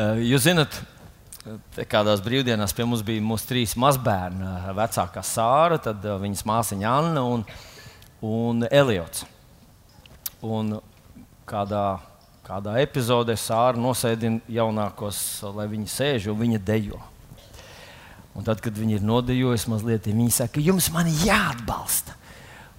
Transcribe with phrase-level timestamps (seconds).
[0.00, 0.76] Jūs zināt,
[1.90, 4.46] kādās brīvdienās pie mums bija mūsu trīs mazbērni.
[4.78, 7.42] Vecākā Sāra, tad viņas māsiņa Anna un,
[8.24, 9.26] un Eliots.
[10.46, 10.78] Un
[11.48, 11.84] kādā,
[12.46, 15.20] kādā epizodē Sāra nosēdina jaunākos,
[15.58, 17.02] lai viņi sēž un viņa dejo.
[18.38, 22.16] Un tad, kad viņi ir nodejojuši mazliet, viņi saka, jums man jāatbalsta.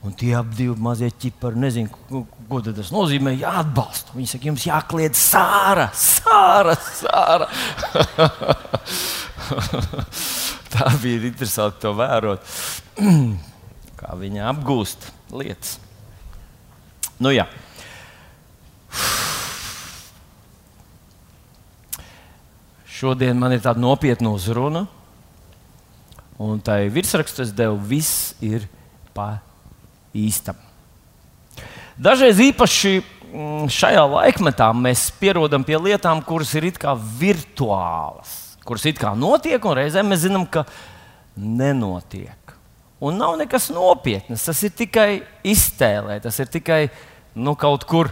[0.02, 3.36] Un tie ap divi mazie ķipari nezinu, ko, ko tas nozīmē.
[3.38, 4.16] Jāatbalsta.
[4.18, 7.46] Viņi saka, jums jākliedz sāra, sāra, sāra.
[10.74, 12.42] Tā bija interesanti to vērot,
[14.00, 15.06] kā viņi apgūst
[15.38, 15.78] lietas.
[17.22, 17.46] Nu, jā.
[22.90, 24.88] Šodien man ir tāda nopietna uzruna,
[26.42, 28.66] un tai virsrakstā es devu, viss ir
[29.14, 29.51] pa
[30.18, 30.58] īstam.
[32.02, 38.88] Dažreiz īpaši mm, šajā laikmetā mēs pierodam pie lietām, kuras ir it kā virtuālas, kuras
[38.90, 40.66] it kā notiek, un reizēm mēs zinām, ka
[41.36, 42.56] nenotiek.
[43.02, 46.84] Un nav nekas nopietnas, tas ir tikai iztēlē, tas ir tikai
[47.34, 48.12] nu, kaut kur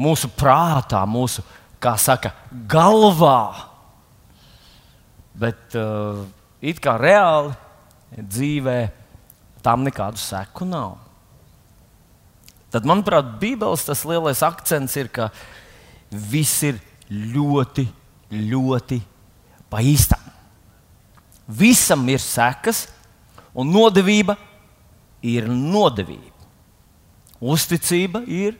[0.00, 1.44] mūsu prātā, mūsu,
[1.82, 2.32] kā saka,
[2.70, 3.68] galvā.
[5.36, 6.24] Bet uh,
[6.64, 7.52] it kā reāli
[8.16, 8.78] dzīvē
[9.64, 11.01] tam nekādu seku nav.
[12.72, 15.28] Tad, manuprāt, Bībeles tas lielais akcents ir, ka
[16.08, 16.78] viss ir
[17.12, 17.84] ļoti,
[18.32, 18.98] ļoti
[19.72, 20.22] pa īstam.
[21.52, 22.86] Visam ir sekas,
[23.52, 24.38] un nodevība
[25.20, 26.30] ir nodevība.
[27.42, 28.56] Uzticība ir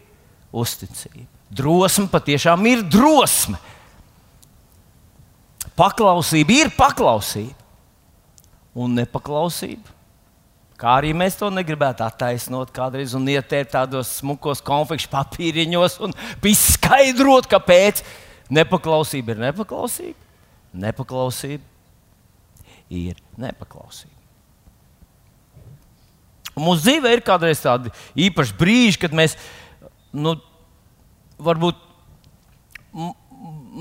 [0.52, 1.28] uzticība.
[1.52, 3.56] Drosme patiešām ir drosme.
[5.78, 7.56] Paklausība ir paklausība,
[8.77, 10.02] un nepaklausība
[10.83, 16.14] Kā arī mēs to negribētu attaisnot kādreiz un ieteikt tādos smukos konfekšu papīriņos un
[16.50, 18.02] izskaidrot, kāpēc
[18.50, 20.19] nepaklausība ir nepaklausība.
[20.83, 21.62] Nepaklausība
[22.91, 24.19] ir nepaklausība.
[26.52, 27.92] Un mūsu dzīvē ir kādreiz tādi
[28.27, 29.36] īpaši brīži, kad mēs
[30.12, 30.34] nu,
[31.39, 31.78] varbūt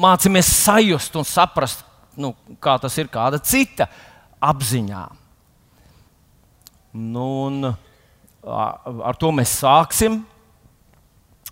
[0.05, 1.81] mācāmies sajust un saprast,
[2.13, 3.89] nu, kā tas ir kāda cita
[4.37, 5.03] apziņā.
[6.91, 7.71] Nu, un,
[8.43, 10.21] ar to mēs sāksim.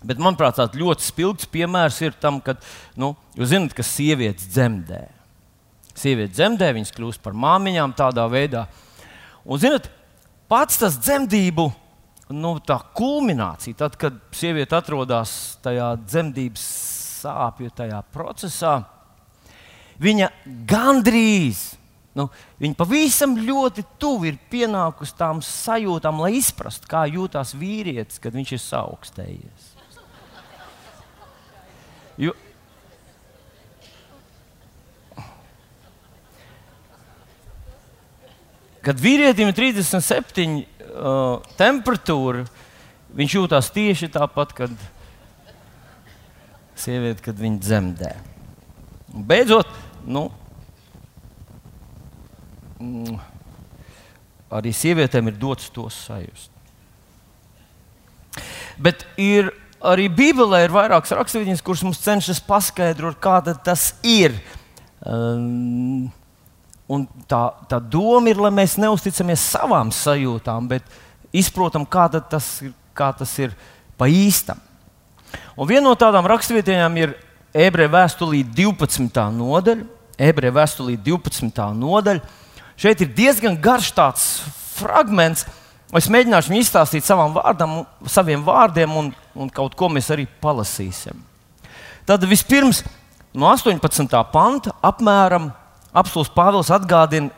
[0.00, 2.54] Bet, manuprāt, tāds ļoti spilgts piemērs ir tam, ka
[2.96, 5.02] nu, jūs zināt, ka sievietes dzemdē.
[5.92, 8.64] Sievietes dzemdē, viņas kļūst par māmiņām tādā veidā.
[9.44, 9.90] Un, zināt,
[10.48, 11.66] pats tas dzemdību
[12.32, 12.54] nu,
[12.96, 16.64] kulminācija, tad, kad sieviete atrodas tajā dzemdības
[17.20, 18.78] sāpju tajā procesā,
[20.00, 20.30] viņa
[20.68, 21.79] gandrīz
[22.18, 22.26] Nu,
[22.58, 28.54] viņa pavisam ļoti tuvu ir pienākusi tām sajūtām, lai izprastu, kā jūtas vīrietis, kad viņš
[28.56, 29.68] ir saaugstējies.
[32.20, 32.34] Jo,
[38.84, 42.44] kad vīrietim ir 37 uh, temperatūra,
[43.16, 44.74] viņš jūtas tieši tāpat, kad
[46.80, 48.12] sieviete, kad viņa dzemdē.
[49.14, 49.68] Un beidzot,
[50.08, 50.28] nu,
[52.80, 53.18] mm,
[54.50, 56.50] arī sievietēm ir dots to sajust.
[58.80, 64.36] Bet ir arī Bībelē ir vairākas raksturvietnes, kuras mums cenšas paskaidrot, kāda tas ir.
[65.00, 66.10] Um,
[67.30, 70.84] tā, tā doma ir, lai mēs neusticamies savām sajūtām, bet
[71.32, 73.54] izprotam, kāda tas ir, kā tas ir
[74.00, 74.60] pa īstam.
[75.56, 77.14] Un viena no tādām raksturvietām ir
[77.54, 79.24] ebreju vēstulī 12.
[79.36, 79.86] nodaļa.
[80.20, 81.62] Ebreju vēstulī 12.
[81.80, 82.38] nodaļa
[82.80, 84.26] Šeit ir diezgan garš tāds
[84.78, 85.44] fragments.
[85.92, 91.18] Es mēģināšu viņu izstāstīt vārdam, saviem vārdiem, un, un kaut ko mēs arī palasīsim.
[92.08, 92.80] Tad vispirms
[93.36, 94.08] no 18.
[94.32, 95.50] panta apmēram
[95.92, 97.34] apelsīns Pāvils atgādina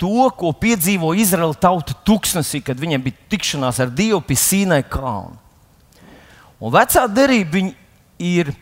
[0.00, 5.36] to, ko piedzīvo Izraēla tauta tūkstnesī, kad viņiem bija tikšanās ar Dievu pie Sīnai kalna.
[6.56, 7.66] Un vecā derība
[8.22, 8.54] ir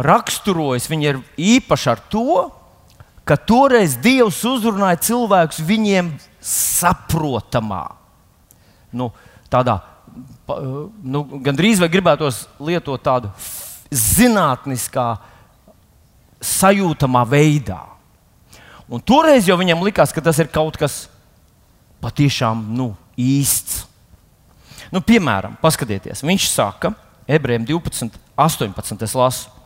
[0.00, 2.48] raksturojusi, viņa ir īpaša ar to,
[3.28, 6.10] ka toreiz Dievs uzrunāja cilvēkus viņiem
[6.42, 7.84] saprotamā,
[8.92, 9.10] nu,
[9.52, 9.78] tādā
[11.02, 13.30] nu, gandrīz vai gribētos lietot tādu
[13.92, 15.06] zinātniskā,
[16.42, 17.80] sajūtamā veidā.
[18.92, 21.06] Un toreiz jau viņam likās, ka tas ir kaut kas
[22.02, 23.86] patiešām nu, īsts.
[24.92, 26.90] Nu, piemēram, paskatieties, viņš saka,
[27.30, 29.06] ebrejiem 12, 18.
[29.16, 29.61] lasu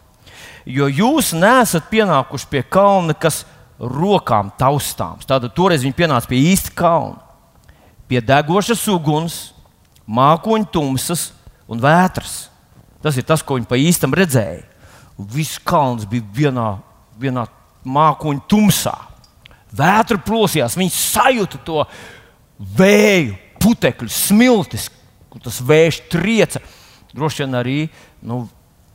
[0.67, 3.45] jo jūs nesat pienākuši pie kalna, kas
[3.79, 5.29] rokām taustāms.
[5.29, 7.21] Tātad toreiz viņi pienāca pie īsta kalna,
[8.11, 9.39] pie degošas uguns,
[10.07, 11.31] mākoņu tumsas
[11.71, 12.47] un vētras.
[13.03, 14.65] Tas ir tas, ko viņi pa īstam redzēja.
[15.17, 16.69] Viss kalns bija vienā
[17.21, 17.47] vienā
[17.87, 18.95] mākoņu tumsā.
[19.77, 21.83] Vētra plosījās, viņi sajūta to
[22.79, 24.89] vēju, putekļu, smiltis,
[25.31, 26.63] kur tas vējš trieca.
[27.17, 27.79] Droši vien arī
[28.25, 28.45] nu,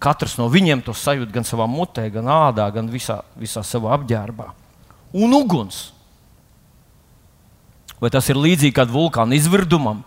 [0.01, 4.49] katrs no viņiem to sajūt gan savā mutē, gan ādā, gan visā, visā savā apģērbā.
[5.17, 5.91] Un uguns.
[8.01, 10.01] Vai tas ir līdzīgi kādam vulkāna izvirdumam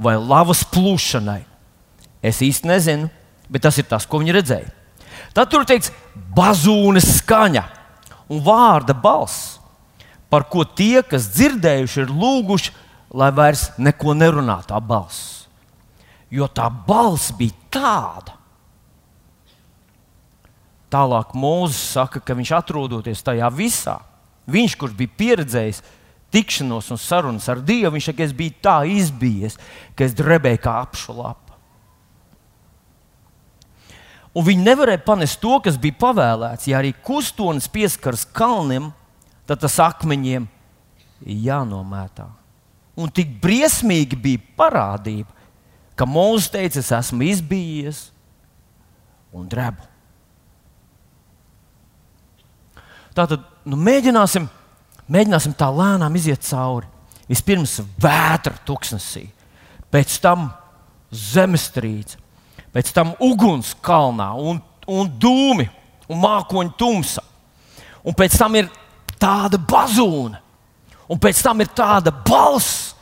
[0.00, 1.42] vai lavas plūšanai?
[2.24, 3.10] Es īsti nezinu,
[3.52, 4.70] bet tas ir tas, ko viņi redzēja.
[5.36, 5.92] Tad tur teikts,
[6.34, 7.64] bazūnes skaņa
[8.32, 9.58] un vārda balss,
[10.32, 12.72] par ko tie, kas dzirdējuši, ir lūguši,
[13.14, 15.44] lai vairs neko nerunā tā balss.
[16.32, 18.38] Jo tā balss bija tāda.
[20.94, 23.98] Tālāk Mūzes saka, ka viņš atrodoties tajā visā,
[24.46, 25.80] viņš, kurš bija pieredzējis
[26.34, 29.56] tikšanos un sarunas ar Dievu, viņš saka, es biju tā izbijies,
[29.98, 31.58] ka es drebēju kā apšu lapa.
[34.34, 36.66] Un viņi nevarēja panest to, kas bija pavēlēts.
[36.66, 38.88] Ja arī kustonis pieskaras kalniem,
[39.46, 40.48] tad tas akmeņiem
[41.22, 42.26] jānomētā.
[42.98, 45.30] Un tik briesmīgi bija parādība,
[45.94, 48.08] ka Mozus teica, es esmu izbijies
[49.34, 49.93] un drebu.
[53.14, 54.48] Tātad nu, mēģināsim,
[55.06, 56.90] mēģināsim tā lēnām iziet cauri.
[57.30, 59.24] Vispirms vētra tuksnesī,
[59.92, 60.50] pēc tam
[61.14, 62.18] zemestrīce,
[62.74, 64.58] pēc tam uguns kalnā un,
[64.90, 65.68] un dūmi
[66.10, 67.24] un mākoņu tumsa.
[68.04, 68.68] Un pēc tam ir
[69.20, 70.42] tāda bazūna,
[71.08, 72.92] un pēc tam ir tāda balss,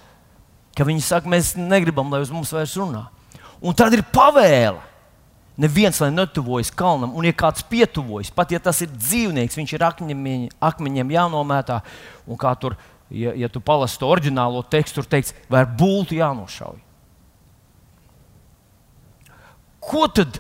[0.77, 3.09] ka viņi saka, mēs negribam, lai uz mums vairs runā.
[3.63, 4.79] Un tad ir pavēle.
[5.61, 9.85] Neviens lai netuvojas kalnam, un, ja kāds pietuvojas, pat ja tas ir dzīvnieks, viņš ir
[9.85, 11.83] akmeņiem, akmeņiem jānomētā.
[12.25, 12.79] Un kā tur,
[13.13, 16.81] ja, ja tu palasu to oriģinālo tekstu, tur teikts, vai ar būtu jānošauj.
[19.83, 20.39] Ko tad?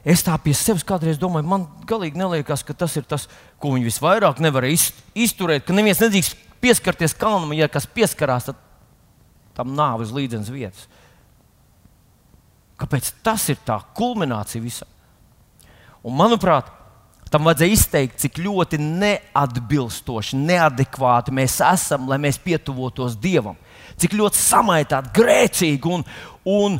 [0.00, 3.26] Es tā pie sevis kādreiz domāju, man galīgi neliekas, ka tas ir tas,
[3.60, 5.66] ko viņi visvairāk nevar izturēt.
[5.66, 8.62] Ka neviens nedrīkst pieskarties kalnam, ja kas pieskarās, tad
[9.58, 10.88] tam nāves līdzenas vietas.
[12.80, 14.88] Kāpēc tas ir tā kulminācija visam?
[16.00, 16.70] Un, manuprāt,
[17.30, 23.58] tam vajadzēja izteikt, cik ļoti neatbilstoši, neadekvāti mēs esam, lai mēs pietuvotos Dievam.
[24.00, 26.06] Cik ļoti samaitāti, grēcīgi un,
[26.48, 26.78] un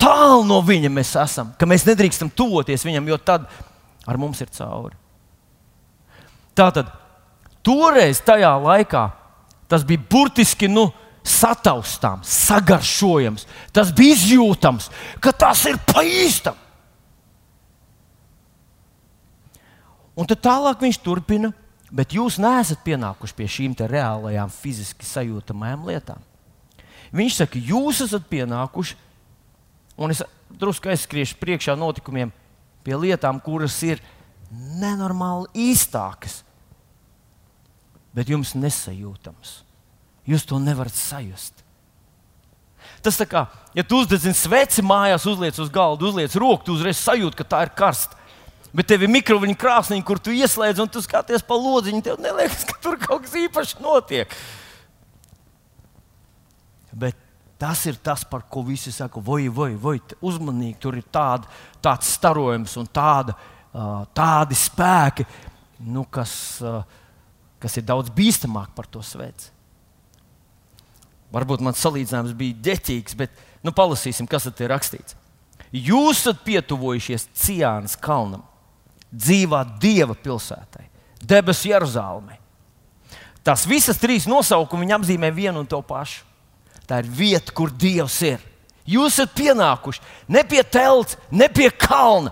[0.00, 3.46] tālu no viņa mēs esam, ka mēs nedrīkstam tuvoties viņam, jo tad
[4.06, 4.96] ar mums ir cauri.
[6.56, 6.88] Tātad,
[7.66, 9.04] toreiz, tajā laikā,
[9.68, 10.88] tas bija burtiski nu,
[11.26, 14.88] sataustāms, sagaršojams, tas bija izjūtams,
[15.20, 16.56] ka tas ir pa īstam.
[20.16, 21.50] Un tad tālāk viņš turpina,
[21.92, 26.22] bet jūs neesat pienākuši pie šīm reālajām, fiziski sajūtamajām lietām.
[27.16, 28.96] Viņš saka, jūs esat pienākuši,
[30.00, 32.32] un es drusku aizskriešu priekšā notikumiem,
[32.86, 34.00] pie lietām, kuras ir
[34.80, 36.40] nenormāli īstākas,
[38.16, 39.65] bet jums nesajūtamas.
[40.26, 41.62] Jūs to nevarat sajust.
[43.02, 43.44] Tas tā kā,
[43.76, 47.60] ja tu uzdedzini sveci mājās, uzliec uz galda, uzliec roku, tu uzreiz sajūti, ka tā
[47.66, 48.18] ir karsta.
[48.76, 52.02] Bet tev ir mikroviņa krāsniņa, kur tu ieslēdz un tu skaties pa lodziņu.
[52.04, 54.34] Tev neliekas, ka tur kaut kas īpašs notiek.
[56.92, 57.16] Bet
[57.60, 60.76] tas ir tas, par ko visi saka, vai, vai, vai uzmanīgi.
[60.82, 61.48] Tur ir tāda,
[61.84, 63.36] tāds starojums un tāda,
[64.16, 65.24] tādi spēki,
[65.88, 66.34] nu, kas,
[67.62, 69.55] kas ir daudz bīstamāk par to sveci.
[71.34, 73.32] Varbūt mans salīdzinājums bija ģeķīgs, bet
[73.66, 75.16] nu, palasīsim, kas tur ir rakstīts.
[75.74, 78.44] Jūs esat pietuvojušies Ciānas kalnam
[79.10, 80.86] dzīvā Dieva pilsētai,
[81.22, 82.38] debesu Jeruzalemē.
[83.46, 86.24] Tās visas trīs nosaukumi apzīmē vienu un to pašu.
[86.86, 88.42] Tā ir vieta, kur Dievs ir.
[88.86, 92.30] Jūs esat pienākuši ne pie telts, ne pie kalna,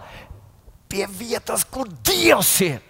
[0.91, 2.83] pie vietas, kur Dievs ir.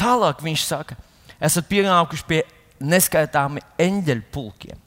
[0.00, 0.96] Tālāk viņš saka,
[1.36, 2.40] esat pienākuši pie
[2.82, 4.78] neskaitāmi eņģeļu pulkiem,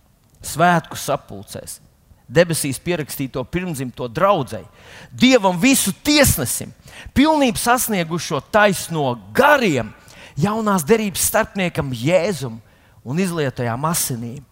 [0.46, 1.80] svētku sapulcēs,
[2.28, 4.64] debesīs pierakstīto pirmzimto draugai,
[5.12, 6.74] Dievam visu tiesnesim,
[7.16, 9.94] pilnībā sasniegušo taisno gariem,
[10.38, 12.60] jaunās derības starpniekam Jēzum
[13.06, 14.44] un izlietajām asinīm,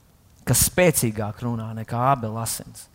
[0.47, 2.87] kas spēcīgāk runā nekā abela asins.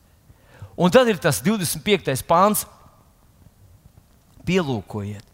[0.78, 2.22] Un tad ir tas 25.
[2.28, 2.62] pāns.
[4.46, 5.24] Pielūkojiet,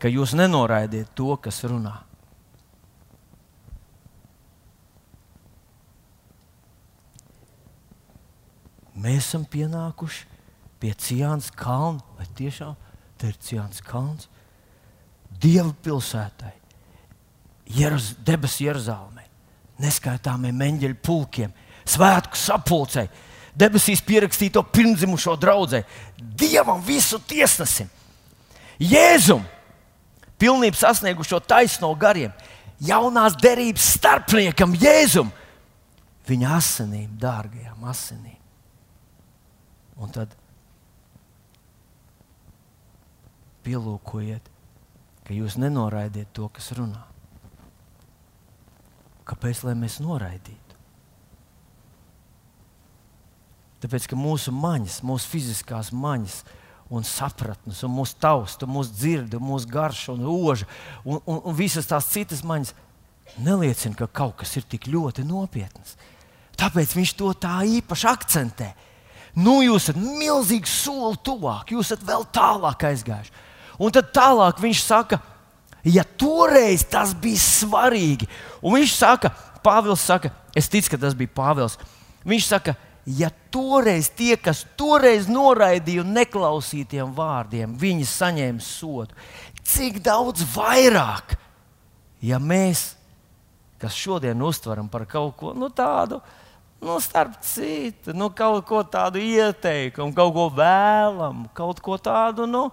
[0.00, 1.98] ka jūs nenoraidiet to, kas runā.
[8.96, 10.24] Mēs esam pienākuši
[10.80, 12.02] pie Ciānas kalna.
[12.18, 12.74] Vai tiešām
[13.20, 14.28] tā ir Ciānas kalns?
[15.36, 16.54] Dieva pilsētai,
[17.76, 19.26] Jeruz, debesu Jeruzalemē,
[19.82, 21.52] neskaitāmiem eņģeļu pulkiem,
[21.84, 23.04] svētku sapulcei,
[23.52, 25.82] debesīs pierakstīto pirmzimušo draugu,
[26.16, 27.90] Dievam visu tiesnesim.
[28.80, 29.44] Jēzum,
[30.40, 32.32] pilnībā sasniegušo taisno gariem,
[32.80, 35.30] jaunās derības starpniekam, Jēzum,
[36.28, 38.45] viņa asinīm, dārgajām asinīm.
[39.96, 40.34] Un tad
[43.66, 44.50] pielūkojiet,
[45.26, 47.02] ka jūs nenoraidiet to, kas runā.
[49.26, 50.62] Kāpēc mēs noraidītu?
[53.82, 56.40] Tāpēc, ka mūsu maņas, mūsu fiziskās maņas,
[56.90, 60.68] un sapratnes, un mūsu tausta, mūsu dzirde, mūsu garša un roža,
[61.04, 62.72] un, un, un visas tās citas maņas
[63.42, 65.96] neliecina, ka kaut kas ir tik ļoti nopietns.
[66.56, 68.70] Tāpēc viņš to tā īpaši akcentē.
[69.36, 73.34] Nu, jūs esat milzīgi soli tuvāk, jūs esat vēl tālāk aizgājuši.
[73.84, 75.18] Un tad tālāk viņš saka,
[75.84, 78.28] ja toreiz tas bija svarīgi,
[78.62, 79.32] un viņš saka,
[79.66, 81.74] Pāvils saka, es ticu, ka tas bija Pāvils.
[82.26, 82.76] Viņš saka,
[83.06, 89.14] ja toreiz tie, kas toreiz noraidīja un neklausīja tiem vārdiem, viņi saņēma sodu,
[89.66, 91.36] cik daudz vairāk,
[92.22, 92.94] ja mēs,
[93.82, 96.22] kas šodien uztveram par kaut ko nu, tādu,
[96.80, 102.66] nu, starp citu, nu, kaut ko tādu ieteikumu, kaut ko vēlamu, kaut ko tādu, nu,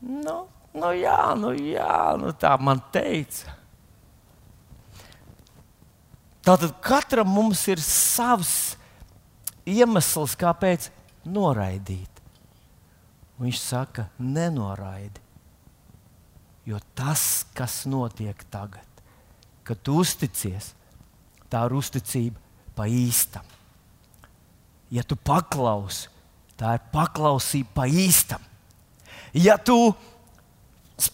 [0.00, 0.36] nu,
[0.76, 3.56] nu jā, nu, jā, nu, tā man teica.
[6.46, 8.76] Tātad katram mums ir savs
[9.66, 10.92] iemesls, kāpēc
[11.26, 12.22] noraidīt.
[13.42, 15.20] Viņš saka, nenoraidi.
[16.66, 19.02] Jo tas, kas notiek tagad,
[19.66, 20.72] kad tu uzticies,
[21.50, 22.45] tā ir uzticība
[22.76, 23.44] pa īstam.
[24.92, 26.10] Ja tu paklausi,
[26.58, 28.42] tā ir paklausība pa īstam.
[29.34, 29.90] Ja tu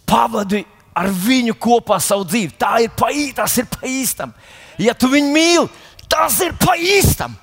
[0.07, 0.61] pavadi
[0.95, 4.35] ar viņu kopā savu dzīvi, tā ir pa, tas ir pa īstam.
[4.79, 5.71] Ja tu viņu mīli,
[6.11, 7.39] tas ir pa īstam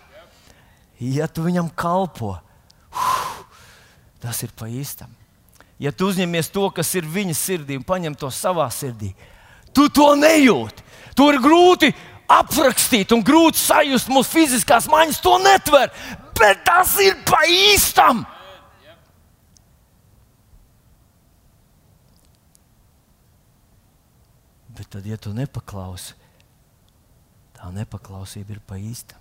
[1.00, 2.36] ja tu viņam kalpo,
[4.20, 5.12] tas ir pa īstam.
[5.80, 9.14] Ja tu uzņemies to, kas ir viņa sirdī, un paņem to savā sirdī,
[9.72, 10.84] tu to nejūti.
[11.16, 11.94] To ir grūti
[12.30, 14.12] aprakstīt un grūti sajust.
[14.14, 15.94] Mūsu fiziskās maņas to netver,
[16.40, 18.26] bet tas ir pa īstam.
[24.80, 26.14] Bet tad, ja tu nepaklausi,
[27.58, 29.20] tā nepaklausība ir pa īstam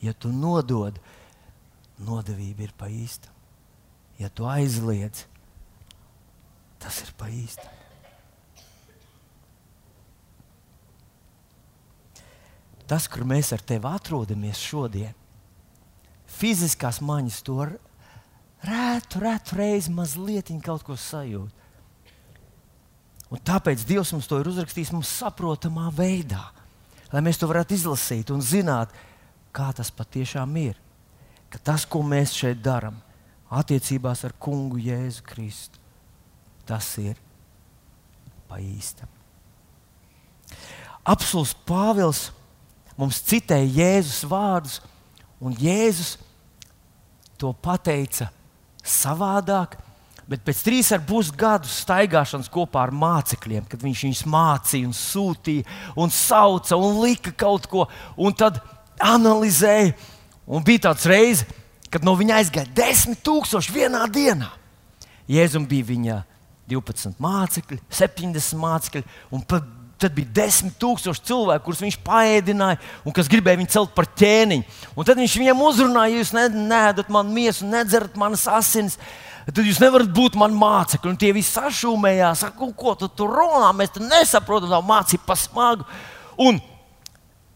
[0.00, 0.96] ja tu nodod,
[2.00, 3.34] nodevība ir pa īstam.
[4.20, 5.24] Ja tu aizliedz,
[6.80, 7.79] tas ir pa īstam.
[12.90, 15.14] Tas, kur mēs ar tevi atrodamies šodien,
[16.26, 17.58] fiziskās maņas to
[18.66, 21.52] rētu, rētu reizi mazliet kaut ko sajūt.
[23.30, 26.42] Un tāpēc Dievs mums to ir uzrakstījis mums saprotamā veidā,
[27.12, 28.90] lai mēs to varētu izlasīt un zināt,
[29.54, 30.74] kā tas patiešām ir.
[31.50, 32.98] Ka tas, ko mēs šeit darām,
[33.50, 35.78] attiecībās ar Kungu Jēzu Kristu,
[36.66, 37.18] tas ir
[38.50, 39.10] pa īstam.
[41.06, 42.28] Apsolus Pāvils
[43.00, 44.80] mums citēja Jēzus vārdus,
[45.40, 46.18] un Jēzus
[47.40, 48.28] to pateica
[48.84, 49.78] savādāk.
[50.30, 54.94] Bet pēc trīs ar pus gadu staigāšanas kopā ar mācekļiem, kad viņš viņus mācīja, un
[54.94, 55.66] sūtīja,
[55.98, 58.60] un sauca un lika kaut ko, un tad
[59.02, 59.96] analizēja.
[60.50, 61.48] Un bija tāds reizes,
[61.90, 64.52] kad no viņa aizgāja desmit tūkstoši vienā dienā.
[65.30, 66.16] Jēzum bija viņa
[66.70, 69.04] 12 mācekļi, 70 mācekļi,
[69.34, 69.42] un
[70.00, 74.78] tad bija desmit tūkstoši cilvēku, kurus viņš paēdināja un kas gribēja viņu celt par ķēniņu.
[74.96, 78.98] Un tad viņš viņiem uzrunāja, ja jūs neēdat manu miesu, nedzerat manas asinis.
[79.50, 81.10] Tad jūs nevarat būt mani mācekļi.
[81.10, 85.86] Un tie visi sašūmējās, saka, ko tu tur runā, mēs nesaprotam, tā mācība pa smagu.
[86.40, 86.60] Un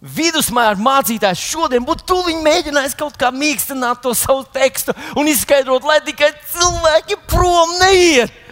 [0.05, 6.01] vidusmēra mācītājs šodien būtu tūlīt mēģinājis kaut kā mīkstināt to savu tekstu un izskaidrot, lai
[6.05, 8.43] tikai cilvēki prom neiet.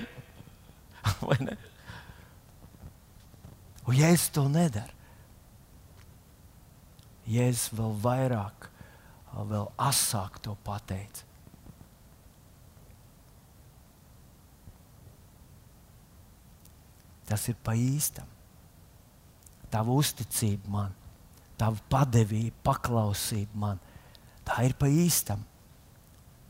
[1.26, 1.61] Vai ne?
[3.92, 4.94] Un Jēzus to nedara.
[7.28, 8.70] Jēzus vēl vairāk,
[9.52, 11.28] vēl asāk to pateica.
[17.28, 18.26] Tas ir pa īstam.
[19.72, 20.98] Tava uzticība man
[21.62, 23.80] tava padevība, paklausība man,
[24.46, 25.44] tā ir pa īstam.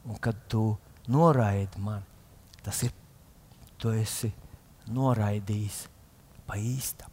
[0.09, 0.65] Un kad tu
[1.13, 2.03] noraidi man,
[2.65, 2.95] tas ir,
[3.77, 4.33] tu esi
[4.89, 5.85] noraidījis
[6.49, 7.12] pa īstam.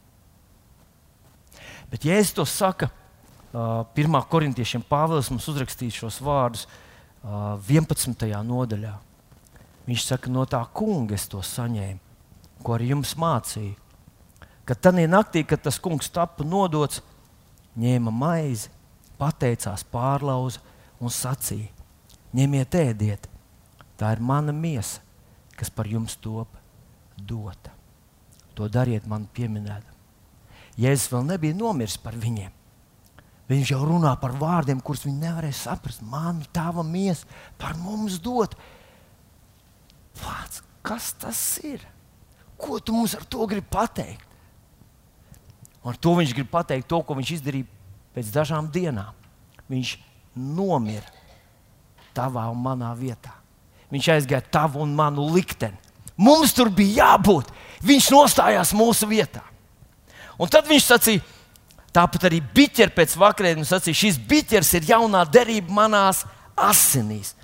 [1.90, 4.14] Bet, es to saku, uh, 1.
[4.30, 8.14] korintiešiem Pāvils mums uzrakstīs šos vārdus uh, 11.
[8.46, 8.94] nodaļā.
[9.88, 11.98] Viņš saka, no tā kunga es to saņēmu,
[12.62, 13.74] ko arī jums mācīju.
[14.68, 17.00] Kad tajā naktī, kad tas kungs tika nodots,
[17.80, 18.70] ņēma maizi,
[19.18, 20.62] pateicās, pārlauza
[21.02, 21.72] un sacīja:
[22.36, 23.26] Ņemiet, ēdiet,
[23.98, 25.02] tā ir mana miesa,
[25.58, 26.54] kas par jums top
[27.18, 27.74] dota.
[28.54, 29.82] To dariet man pieminēt.
[30.78, 32.52] Jēzus vēl nebija nomiris par viņiem.
[33.50, 36.04] Viņš jau runā par vārdiem, kurus viņi nevarēja saprast.
[36.06, 37.26] Māmiņa, tava miesa
[37.58, 38.54] par mums dot.
[40.20, 41.82] Vārds, kas tas ir?
[42.60, 44.26] Ko tu mums ar to gribi pateikt?
[45.80, 47.66] Un ar to viņš grib pateikt to, ko viņš izdarīja
[48.14, 49.16] pēc dažām dienām.
[49.70, 49.96] Viņš
[50.36, 51.08] nomira
[52.14, 53.32] tavā un manā vietā.
[53.90, 55.78] Viņš aizgāja tavu un manu likteni.
[56.20, 57.50] Mums tur bija jābūt.
[57.82, 59.42] Viņš nostājās mūsu vietā.
[60.40, 61.24] Un tad viņš sacīja,
[61.92, 66.24] tāpat arī biķeri pēc vakarēdienas sacīja, šis biķers ir jaunā derība manās
[66.56, 67.34] asinīs.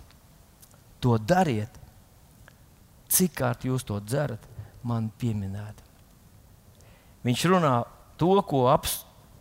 [1.05, 1.73] To dariet,
[3.13, 4.41] cik kārt jūs to dzerat,
[4.87, 5.83] man pieminēt.
[7.27, 7.75] Viņš runā
[8.21, 8.65] to, ko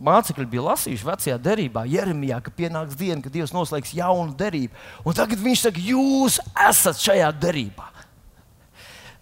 [0.04, 4.74] mācekļi bija lasījuši vecajā derībā, Jeremijā, ka pienāks diena, kad Dievs noslēgs jaunu derību.
[5.06, 7.86] Un tagad viņš saka, jūs esat šajā derībā.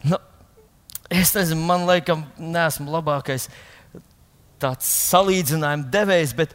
[0.05, 0.19] Nu,
[1.13, 3.47] es nezinu, man liekas, neesmu labākais
[4.63, 6.55] tāds salīdzinājuma devējs, bet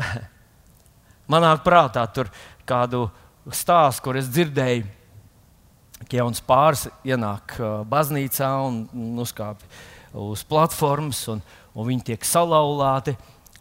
[1.32, 2.30] manā prātā tur
[2.68, 3.08] kādu
[3.50, 5.00] stāstu, kur es dzirdēju
[6.08, 9.66] ka jauns pāris ienāk uh, baznīcā un uzkāpj
[10.20, 11.42] uz platformas, un,
[11.74, 13.16] un viņi tiek salauzti.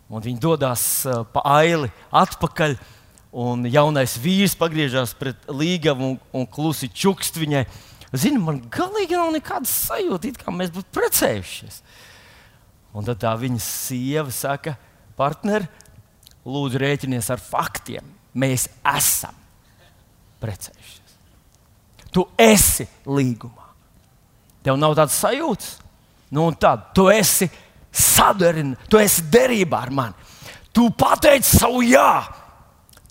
[0.09, 2.77] Viņi dodas uh, pa aili atpakaļ,
[3.29, 7.67] un jaunais vīrs pagriežas pret līgavu un, un klusi čukst viņai.
[8.17, 11.83] Zini, man galīgi nav nekādas sajūta, kā mēs būtu precējušies.
[12.95, 14.73] Un tad tā viņa sieva saka,
[15.17, 15.67] partneri,
[16.49, 18.05] lūdzu, rēķinies ar faktiem.
[18.39, 19.35] Mēs esam
[20.41, 21.17] precējušies.
[22.13, 23.67] Tu esi līgumā.
[24.65, 25.75] Tev nav tāds sajūts,
[26.35, 27.47] nu, tad tu esi
[27.95, 30.27] sadarināts, tu esi derībā ar mani.
[30.73, 32.23] Tu pateici savu jā,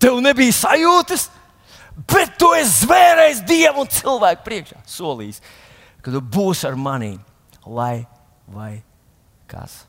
[0.00, 1.28] tev nebija sajūtas,
[2.08, 4.82] bet tu esi zvērējis Dievu un cilvēku priekšā.
[4.88, 5.40] Solījis,
[6.02, 7.16] ka tu būsi ar mani,
[7.66, 8.04] lai
[8.48, 8.76] vai
[9.48, 9.80] kas.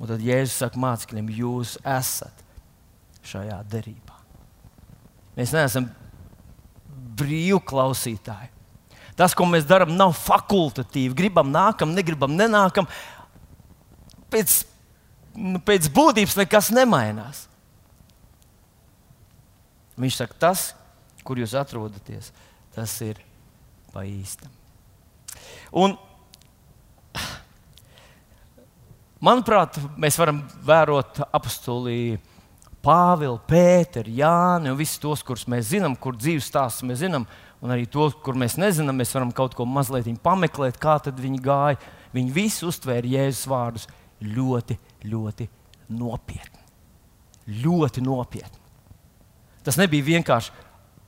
[0.00, 2.42] Un tad Jēzus saka mācekļiem, jūs esat
[3.24, 4.18] šajā derībā.
[5.38, 5.86] Mēs neesam
[7.18, 8.50] brīvklausītāji.
[9.14, 11.14] Tas, ko mēs darām, nav fakultatīvi.
[11.14, 12.88] Gribam, nākam, negribam, nenākam.
[14.32, 14.64] Pēc,
[15.38, 17.44] nu, pēc būtības nekas nemainās.
[20.00, 20.72] Viņš saka, tas,
[21.22, 22.32] kur jūs atrodaties,
[22.74, 23.20] tas ir
[23.94, 24.50] pa īstam.
[25.70, 25.94] Un,
[29.24, 32.16] manuprāt, mēs varam vērot apstulī
[32.84, 37.24] Pāvilu, Pēteru, Jāni un visus tos, kurus mēs zinām, kur dzīves stāstus mēs zinām,
[37.64, 41.80] un arī tos, kur mēs nezinām, mēs varam kaut ko mazliet pameklēt, kā viņi gāja.
[42.14, 43.88] Viņi visi uztvēra Jēzus vārdus
[44.20, 44.76] ļoti,
[45.08, 45.48] ļoti
[45.96, 46.60] nopietni.
[47.64, 48.60] Ļoti nopietni.
[49.64, 50.52] Tas nebija vienkārši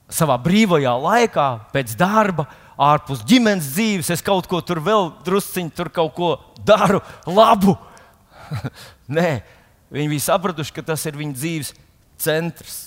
[0.09, 2.47] savā brīvajā laikā, pēc darba,
[2.79, 4.13] ārpus ģimenes dzīves.
[4.13, 6.33] Es kaut ko tur vēl drusciņā, tur kaut ko
[6.67, 7.77] daru labu.
[9.17, 9.31] Nē,
[9.93, 11.75] Viņi bija sapratuši, ka tas ir viņu dzīves
[12.21, 12.79] centrs,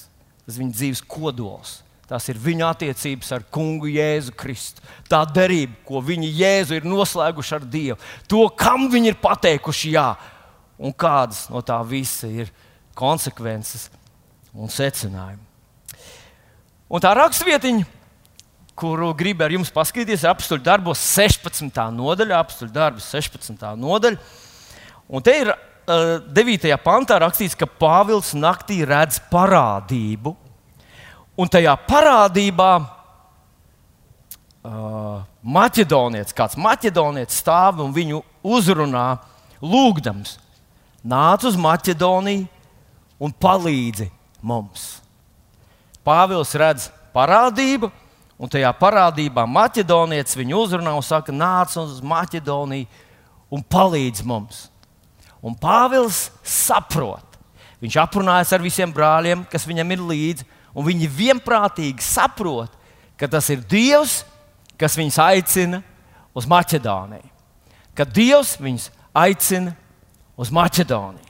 [0.44, 1.80] tas ir viņu dzīves kodols.
[2.10, 4.82] Tas ir viņa attiecības ar kungu Jēzu Kristu.
[5.08, 8.00] Tā derība, ko viņi Jēzu ir noslēguši ar Dievu.
[8.28, 10.08] To, kam viņi ir pateikuši jā,
[10.82, 12.50] un kādas no tā visa ir
[12.98, 13.88] konsekvences
[14.58, 15.46] un secinājumi.
[16.90, 17.86] Un tā raksturvietiņa,
[18.80, 21.82] kuru gribu ar jums paskatīties, apstuļu darbos 16.
[21.96, 23.66] nodaļa, apstuļu darbos 16.
[23.80, 24.18] nodaļa.
[25.10, 25.52] Un te ir
[25.90, 26.70] 9.
[26.70, 30.36] Eh, pantā rakstīts, ka Pāvils naktī redz parādību,
[31.40, 32.72] un tajā parādībā
[34.68, 39.08] uh, maķedonietis, kāds maķedonietis stāv un viņu uzrunā,
[39.64, 40.38] lūgdams,
[41.04, 42.48] nāc uz Maķedoniju
[43.20, 44.10] un palīdzi
[44.42, 45.02] mums.
[46.06, 47.90] Pāvils redz parādību,
[48.40, 52.88] un tajā parādībā maķedonietis viņu uzrunā un saka, nāc uz Maķedoniju
[53.52, 54.68] un palīdzi mums.
[55.44, 57.26] Un Pāvils saprot.
[57.80, 62.72] Viņš aprunājas ar visiem brāļiem, kas viņam ir līdzi, un viņi vienprātīgi saprot,
[63.20, 64.22] ka tas ir Dievs,
[64.80, 65.82] kas viņus aicina
[66.36, 67.28] uz Maķedoniju.
[67.96, 69.76] Ka Dievs viņus aicina
[70.40, 71.28] uz Maķedoniju.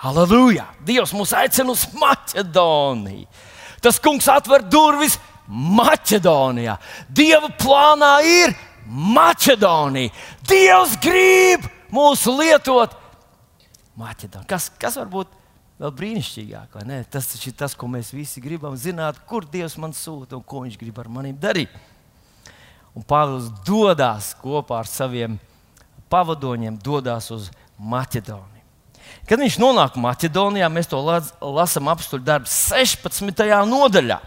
[0.00, 0.64] Halleluja!
[0.86, 3.26] Dievs mūs aicina uz Maķedoniju.
[3.84, 5.18] Tas kungs atver durvis
[5.50, 6.76] Maķedonijā.
[7.10, 8.54] Dieva plānā ir
[8.86, 10.14] Maķedonija.
[10.46, 12.94] Dievs grib mūs lietot
[13.98, 14.48] Maķedonija.
[14.50, 15.34] Kas, kas var būt
[15.80, 16.78] vēl brīnišķīgāk?
[17.10, 20.78] Tas ir tas, ko mēs visi gribam zināt, kur Dievs man sūta un ko Viņš
[20.78, 21.74] grib ar maniem darīt.
[22.94, 25.36] Un Pāvils dodas kopā ar saviem
[26.10, 28.58] pavadoņiem, dodas uz Maķedoniju.
[29.26, 33.46] Kad viņš nonāk Maķedonijā, mēs to lasām apstuļu darbu 16.
[33.70, 34.18] nodaļā.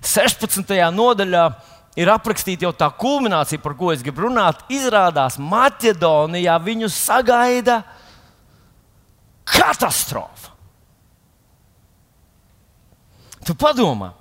[0.00, 0.76] 16.
[0.94, 1.44] nodaļā
[2.00, 4.62] ir aprakstīta jau tā kulminācija, par ko es gribu runāt.
[4.72, 7.82] Izrādās, Maķedonijā viņu sagaida
[9.50, 10.54] katastrofa.
[13.44, 14.12] Tu padomā,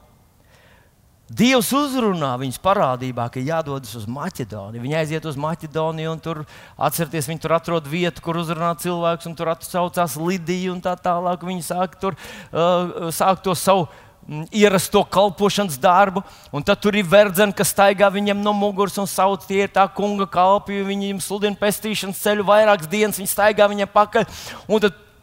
[1.29, 4.81] Dievs uzrunā viņus parādībā, ka jādodas uz Maķedoniju.
[4.81, 6.39] Viņi aiziet uz Maķedoniju, un tur
[6.73, 11.45] atcerieties, viņi tur atrod vietu, kur uzrunā cilvēks, un tur atsaucās Lidija un tā tālāk.
[11.45, 12.17] Viņi sāk, tur,
[12.49, 13.85] uh, sāk to savu
[14.53, 16.21] ierasto kalpošanas darbu,
[16.53, 19.87] un tad tur ir verdzene, kas staigā viņam no muguras un sauc, tie ir tā
[19.95, 24.27] kunga kalpi, viņiem sludina pestīšanas ceļu vairākas dienas, viņi staigā viņam pakaļ.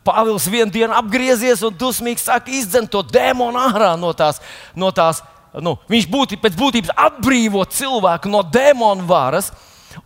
[0.07, 4.39] Pāvils vienu dienu apgriezies un dusmīgi sāk izdzert to dēmonu ārā no tās.
[4.79, 5.19] No tās
[5.59, 9.51] nu, viņš būtu pēc būtības atbrīvo cilvēku no demonu varas,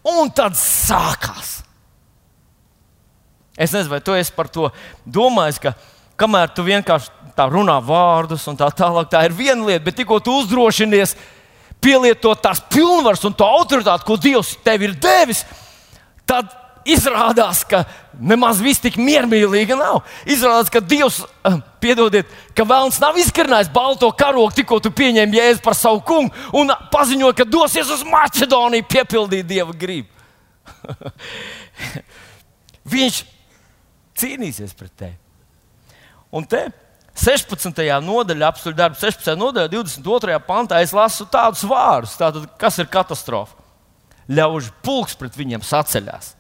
[0.01, 1.59] un tad sākās.
[3.61, 4.71] Es nezinu, vai tu esi par to
[5.05, 5.75] domājis, ka
[6.21, 10.21] kamēr tu vienkārši tā runā vārdus un tā tālāk, tā ir viena lieta, bet tikko
[10.21, 11.17] tu uzdrošinies
[11.81, 15.47] pielietot tās pilnvaras un to autoritāti, ko Dievs tev ir devis,
[16.29, 16.51] tad
[16.89, 17.85] izrādās, ka
[18.21, 20.03] nemaz viss tik miermīlīgi nav.
[20.29, 25.65] Izrādās, ka Dievs, eh, piedodiet, ka Vēlns nav izkarnājis balto karogu, tikko tu pieņēmi jēzu
[25.65, 30.09] par savu kungu un paziņoji, ka dosies uz Maķedoniju piepildīt Dieva gribu.
[32.93, 33.25] Viņš
[34.21, 35.17] cīnīsies pret tevi.
[36.33, 36.69] Un te
[37.21, 37.85] 16.
[38.05, 39.37] nodaļā, apstuļu darbu 16.
[39.39, 40.41] nodaļā, 22.
[40.47, 43.59] pantā es lasu tādus vārdus, tātad, kas ir katastrofa.
[44.31, 46.37] Ļaužu pulks pret viņiem saceļās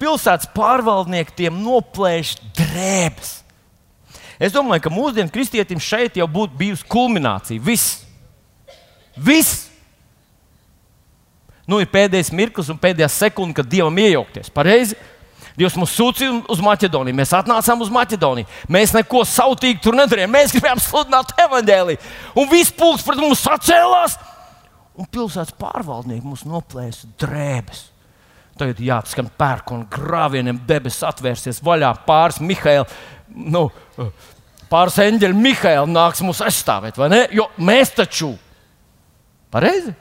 [0.00, 3.42] pilsētas pārvaldnieki tiem noplēš drēbes.
[4.40, 7.62] Es domāju, ka mūsdienu kristietim šeit jau būtu bijusi kulminācija.
[7.62, 8.02] Viss.
[9.16, 9.68] Viss.
[11.66, 14.50] Nu, ir pēdējais mirklis un pēdējā sekunde, kad dievam iejaukties.
[14.52, 14.98] Pareizi?
[15.58, 17.14] Dievs mūs sūtīja uz Maķedoniju.
[17.14, 18.48] Mēs atnācām uz Maķedoniju.
[18.74, 20.32] Mēs neko sautīgi tur nedarījām.
[20.34, 22.12] Mēs gribējām sludināt evaņģēlīju.
[22.42, 24.18] Un viss pulks pret mums sacēlās.
[24.98, 27.88] Un pilsētas pārvaldnieki mums noplēsa drēbes.
[28.58, 32.86] Tagad jāatskan pērkona grāvieniem, debesis atvērsies vaļā pāris Mihaila.
[33.34, 33.68] Nu,
[34.74, 37.20] Pāris eņģeļi Mihaila nāks mums aizstāvēt, vai ne?
[37.34, 38.32] Jo mēs taču
[39.54, 39.92] pareizi.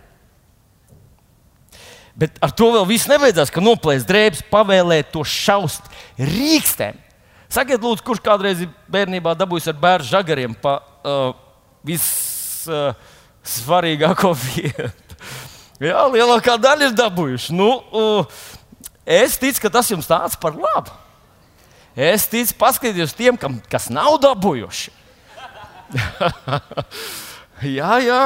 [2.14, 5.82] Bet ar to vēl viss nebeidzās, ka noplēs drēbes, pavēlēt to šaust
[6.20, 6.96] rīkstēm.
[7.54, 11.34] Sakiet, lūdzu, kurš kādreiz bērnībā dabūjis ar bērnu žagariem pa uh,
[11.86, 12.70] vissvarīgāko
[14.34, 15.18] uh, vietu?
[15.84, 17.54] Jā, lielākā daļa ir dabūjuši.
[17.58, 18.26] Nu, uh,
[19.06, 20.92] es ticu, ka tas jums nāca par labu.
[21.94, 24.90] Es ticu, paskatieties tiem, kam, kas nav dabūjuši.
[27.78, 28.24] jā, jā.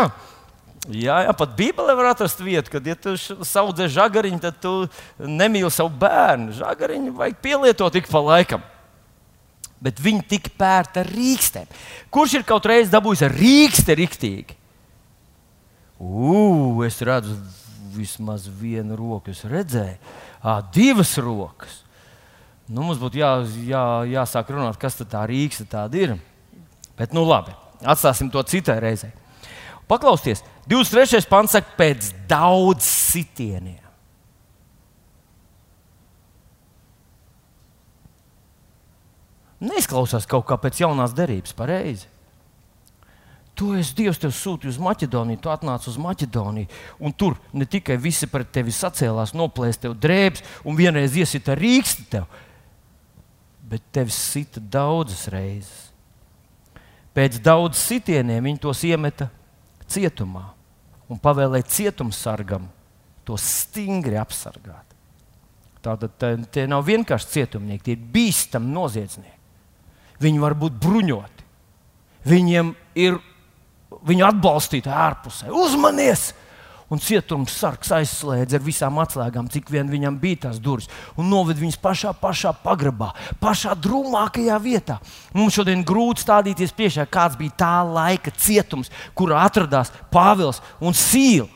[0.88, 4.72] Jā, jā, pat Bībelē var atrast vietu, kad, ja tu saudzē žagariņu, tad tu
[5.20, 6.56] nemīli savu bērnu.
[6.56, 8.64] Žagariņu vajag pielietot ik pa laikam.
[9.84, 11.68] Bet viņi tika pērta ar rīkstēm.
[12.14, 14.56] Kurš ir kaut reiz dabūjis rīksti riktīgi?
[16.00, 17.36] Ugh, es redzu
[17.94, 19.34] vismaz vienu roku.
[19.34, 20.00] Es redzēju,
[20.42, 21.82] à, divas rokas.
[22.68, 23.32] Nu, mums būtu jā,
[23.68, 26.18] jā, jāsāk runāt, kas tā rīks tāda ir.
[26.98, 29.14] Bet, nu, labi, atstāsim to citai reizei.
[29.88, 31.24] Paklausieties, 23.
[31.32, 33.84] pants saka, pēc daudz sitieniem.
[39.64, 42.06] Neizklausās kaut kā pēc jaunās derības, pareizi.
[43.58, 46.68] Tu esi Dievs, tev sūtīja uz Maķedoniju, tu atnāc uz Maķedoniju,
[47.02, 52.06] un tur ne tikai visi pret tevi sacēlās, noplēs tev drēbes, un vienreiz iesita rīksti
[52.12, 52.28] tev,
[53.66, 55.88] bet tevi sita daudzas reizes.
[57.18, 59.32] Pēc daudziem sitieniem viņi tos iemeta
[59.90, 60.57] cietumā
[61.12, 62.68] un pavēlēja cietumsargam
[63.28, 64.86] to stingri apsargāt.
[65.84, 66.16] Tātad
[66.52, 69.36] tie nav vienkārši cietumnieki, tie ir bīstami noziedznieki.
[70.24, 71.46] Viņi var būt bruņoti.
[72.28, 73.20] Viņiem ir
[74.08, 75.52] viņu atbalstīt ārpusē.
[75.54, 76.32] Uzmanies!
[76.88, 80.88] Un cietums sargs aizslēdz ar visām atslēgām, cik vien viņam bija tās durvis,
[81.20, 83.10] un noved viņus pašā, pašā pagrabā,
[83.42, 84.96] pašā drūmākajā vietā.
[85.36, 91.50] Mums šodien grūti stādīties priekšā, kāds bija tā laika cietums, kurā atradās Pāvils un Sīla.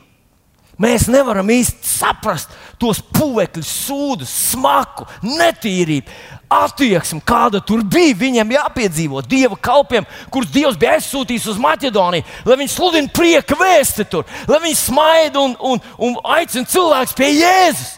[0.80, 6.12] Mēs nevaram īsti saprast tos pūvekļus, sūdus, smaku, netīrību,
[6.52, 8.16] attieksmi, kāda tur bija.
[8.22, 14.06] Viņam jāpiedzīvo dieva kalpiem, kurus Dievs bija aizsūtījis uz Maķedoniju, lai viņi sludina prieka vēsti
[14.12, 17.96] tur, lai viņi smaida un, un, un aicina cilvēkus pie Jēzus.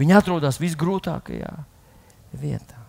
[0.00, 1.52] Viņi atrodas visgrūtākajā
[2.40, 2.80] vietā.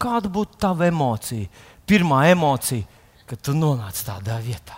[0.00, 1.50] Kāda būtu tava emocija?
[1.90, 2.86] Pirmā emocija
[3.30, 4.74] ka tu nonāc tādā vietā.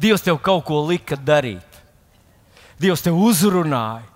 [0.00, 1.69] Dievs tev kaut ko lika darīt.
[2.80, 4.06] Dievs tev uzrunāja,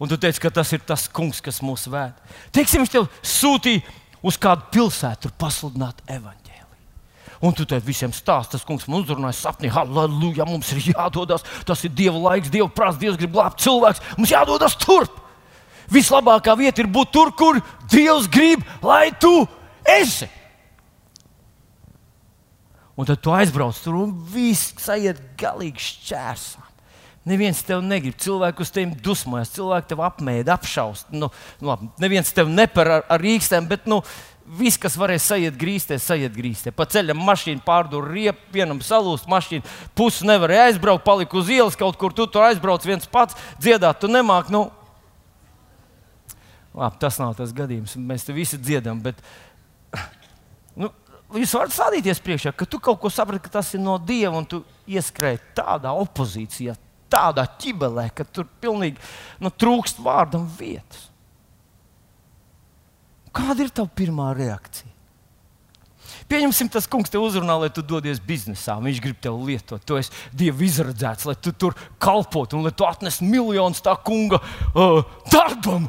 [0.00, 2.16] un tu teici, ka tas ir tas kungs, kas mūs vēd.
[2.54, 3.84] Teiksim, viņš tev sūtīja
[4.24, 6.52] uz kādu pilsētu, tur pasludināt evaņģēliju.
[7.44, 11.44] Un tu te visiem stāsti, tas kungs mums uzrunāja sapnī, halleluja, mums ir jādodas.
[11.68, 14.00] Tas ir Dieva laiks, Dieva prāts, Dievs grib glābt cilvēks.
[14.16, 15.20] Mums jādodas turp.
[15.92, 17.60] Vislabākā vieta ir būt tur, kur
[17.92, 19.42] Dievs grib, lai tu
[19.84, 20.30] esi.
[22.96, 26.63] Un tad tu aizbrauc tur un viss aiziet galīgi šķērsā.
[27.24, 31.08] Neviens tev negrib, cilvēku uz tevi dusmojas, cilvēku tev apmēda, apšaust.
[31.14, 31.30] Nu,
[31.62, 34.02] nu, labi, neviens tev neper ar, ar rīkstēm, bet nu,
[34.44, 36.72] viss, kas varēja sajiet grīstē, sajiet grīstē.
[36.76, 39.64] Pa ceļam mašīna pārdūra riepu, vienam salūst mašīna,
[39.96, 44.10] pusi nevarēja aizbraukt, palika uz ielas kaut kur, tu tur aizbrauc viens pats, dziedāt, tu
[44.12, 44.52] nemāki.
[44.52, 44.66] Nu,
[46.76, 49.24] labi, tas nav tas gadījums, mēs te visi dziedam, bet
[50.76, 50.92] nu,
[51.40, 54.48] jūs varat stādīties priekšā, ka tu kaut ko saprati, ka tas ir no Dieva, un
[54.48, 54.60] tu
[54.90, 56.76] ieskrēji tādā opozīcijā,
[57.12, 59.00] tādā ķibelē, ka tur pilnīgi
[59.42, 61.10] nu, trūkst vārdam vietas.
[63.34, 64.93] Kāda ir tava pirmā reakcija?
[66.24, 68.78] Pieņemsim, tas kungs te uzrunā, lai tu dodies biznesā.
[68.80, 69.82] Viņš grib tevi lietot.
[69.84, 74.38] Tu esi Dieva izredzēts, lai tu tur kalpotu un lai tu atnestu miljonus tā kunga
[74.40, 75.84] uh, darbam.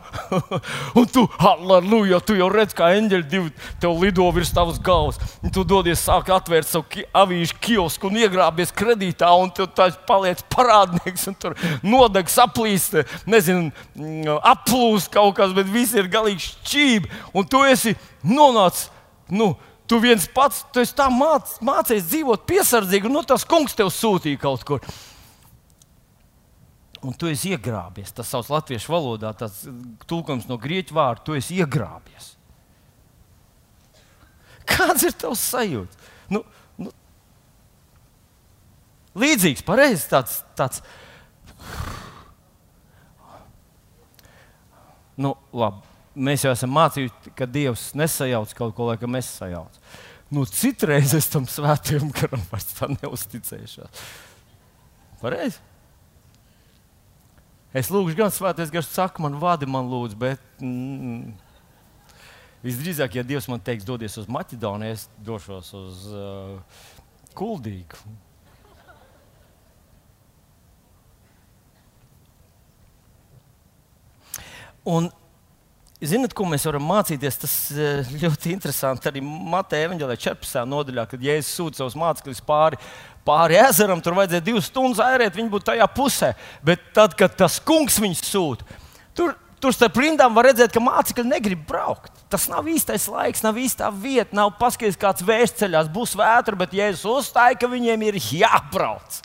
[0.99, 5.21] un tu, halleluja, tu jau redz, kā eņģeļi divi tev lido virs tavas galvas.
[5.39, 9.69] Un tu dodies, sāk atvērt savu ki avīžu kiosku un iegrābies kredītā, un tu
[10.09, 16.49] paliec parādnieks, un tur nodeg, saplīst, nezinu, mm, aplūst kaut kas, bet viss ir galīgi
[16.49, 17.13] šķīvi.
[17.31, 17.95] Un tu esi
[18.27, 18.91] nonācis.
[19.31, 23.91] Nu, Tu viens pats, tu tā māc, mācies dzīvot piesardzīgi, un nu, tas kungs tev
[23.93, 24.81] sūtīja kaut kur.
[27.05, 28.09] Un tu esi iegrābies.
[28.17, 29.61] Tas savs latviešu valodā, tas
[30.09, 32.31] tulkojums no grieķu vārda, tu esi iegrābies.
[34.65, 36.09] Kāds ir tavs sajūta?
[36.33, 36.41] Nu,
[36.81, 36.89] nu,
[39.21, 40.39] līdzīgs, pareizs tāds.
[40.57, 40.81] tāds
[45.21, 45.84] nu, labi
[46.15, 49.95] mēs jau esam mācījušies, ka Dievs nesajauc kaut ko, lai mēs sajaucam.
[50.33, 54.03] Nu, citreiz es tam svētajam garam vairs tā neusticēšos.
[55.21, 55.61] Pareizi?
[57.75, 61.33] Es lūgšu, gan svētais gars saka, man vadi, man lūdzu, bet mm,
[62.63, 66.79] visdrīzāk, ja Dievs man teiks, dodies uz Maķedoniju, es došos uz uh,
[67.35, 67.99] Kuldīgu.
[74.85, 75.09] Un
[76.05, 77.37] Ziniet, ko mēs varam mācīties?
[77.41, 80.61] Tas eh, ļoti interesanti arī Mateja Evanģelē 14.
[80.69, 82.79] nodaļā, kad Jēzus sūta savus mācekļus pāri,
[83.25, 84.01] pāri ezeram.
[84.03, 86.33] Tur vajadzēja divas stundas airēt, viņi būtu tajā pusē.
[86.65, 88.77] Bet tad, kad tas kungs viņus sūta,
[89.17, 92.13] tur, tur starp rindām var redzēt, ka mācekļi negrib braukt.
[92.29, 96.75] Tas nav īstais laiks, nav īstā vieta, nav paskaidrs, kāds vējš ceļās, būs vētra, bet
[96.75, 99.21] Jēzus uzstāja, ka viņiem ir jābrauc.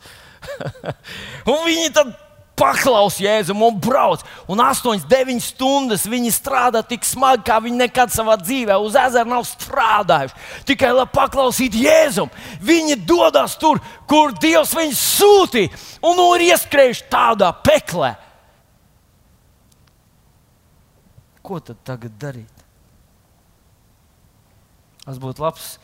[1.50, 2.16] Un viņi tad
[2.60, 4.22] paklaus Jēzum un brauc.
[4.50, 9.28] Un 8, 9 stundas viņi strādā tik smagi, kā viņi nekad savā dzīvē uz ezera
[9.28, 10.36] nav strādājuši.
[10.68, 12.32] Tikai lai paklausītu Jēzum.
[12.60, 18.14] Viņi dodas tur, kur Dievs viņus sūtīja, un nu ir ieskrējuši tādā peklē.
[21.40, 22.66] Ko tad tagad darīt?
[25.00, 25.78] Tas būtu labs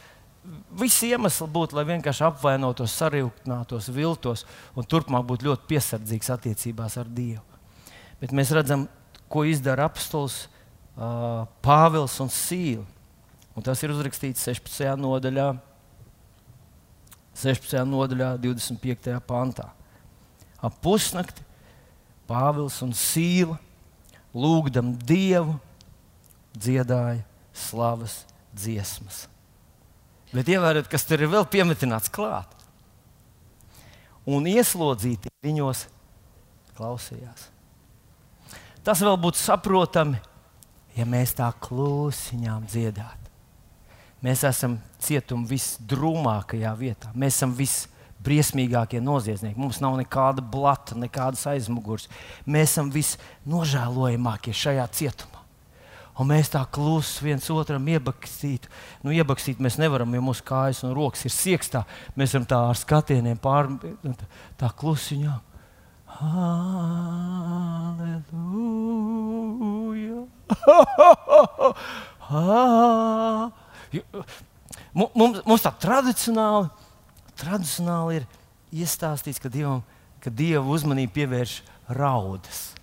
[0.79, 4.45] visi iemesli būtu, lai vienkārši apvainotos, sarūktinātos, viltos
[4.77, 7.45] un turpmāk būtu ļoti piesardzīgs attiecībās ar Dievu.
[8.21, 8.87] Bet mēs redzam,
[9.29, 10.47] ko izdara apstults
[10.97, 12.85] uh, Pāvils un Sīla.
[13.57, 14.85] Un tas ir uzrakstīts 16.
[15.01, 15.51] nodaļā,
[17.37, 17.79] 16.
[17.89, 19.17] nodaļā 25.
[19.29, 19.71] pantā.
[20.61, 21.45] Ap pusnakti
[22.29, 23.57] Pāvils un Sīla
[24.37, 25.57] lūgdam Dievu
[26.57, 27.25] dziedāja
[27.57, 28.25] slavas
[28.57, 29.27] dziesmas.
[30.37, 32.51] Bet ievērojiet, kas tur ir vēl piemetināts klāt.
[34.29, 35.87] Un ieslodzīti viņos
[36.77, 37.47] klausījās.
[38.85, 40.19] Tas vēl būtu saprotami,
[40.99, 43.33] ja mēs tā klusiņām dziedātu.
[44.27, 47.13] Mēs esam cietuma visdrūmākajā vietā.
[47.15, 49.59] Mēs esam visbriesmīgākie noziedznieki.
[49.61, 52.09] Mums nav nekāda blata, nekādas aizmugures.
[52.47, 55.36] Mēs esam visnožēlojamākie šajā cietumā.
[56.17, 58.71] Un mēs tā klusi viens otram iebakstītu.
[59.05, 61.83] Nu, iebakstīt mēs nevaram, jo mūsu kājas un rokas ir siekstā.
[62.17, 63.69] Mēs varam tā ar skatieniem pār,
[64.01, 64.15] tā,
[64.57, 65.35] tā klusiņā.
[66.17, 68.17] Halleluja!
[74.97, 76.69] mums, mums tā tradicionāli,
[77.37, 78.27] tradicionāli ir
[78.81, 79.83] iestāstīts, ka Dievam,
[80.25, 81.61] ka Dieva uzmanību pievērš
[81.93, 82.76] raudas.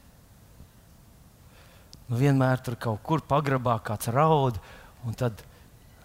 [2.10, 4.60] Nu, vienmēr tur kaut kur pagrabā kāds raud,
[5.08, 5.40] un tad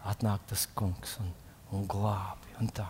[0.09, 1.33] atnāk tas kungs un,
[1.75, 2.55] un glābi.
[2.63, 2.87] Un tā.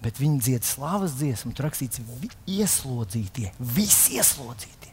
[0.00, 2.00] Bet viņi dzied slavas dziesmu, tur rakstīts,
[2.48, 4.88] ieslodzītie, visi ieslodzītie.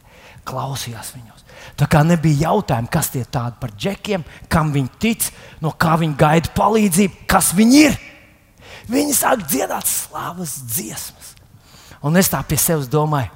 [0.48, 1.42] klausījās viņos.
[1.76, 5.26] Tā kā nebija jautājumu, kas tie tādi par džekiem, kam viņi tic,
[5.60, 7.98] no kā viņi gaida palīdzību, kas viņi ir.
[8.88, 11.34] Viņi sāk dziedāt slavas dziesmas.
[12.00, 13.28] Un es tā pie sevis domāju,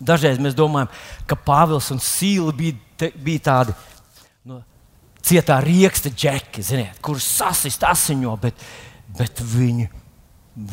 [0.00, 0.90] dažreiz mēs domājam,
[1.28, 3.76] ka Pāvils un Sīla bija, te, bija tādi
[4.48, 4.60] no,
[5.24, 8.66] cietā rieksta džeki, ziniet, kurus sasist asiņo, bet,
[9.18, 9.88] bet viņi,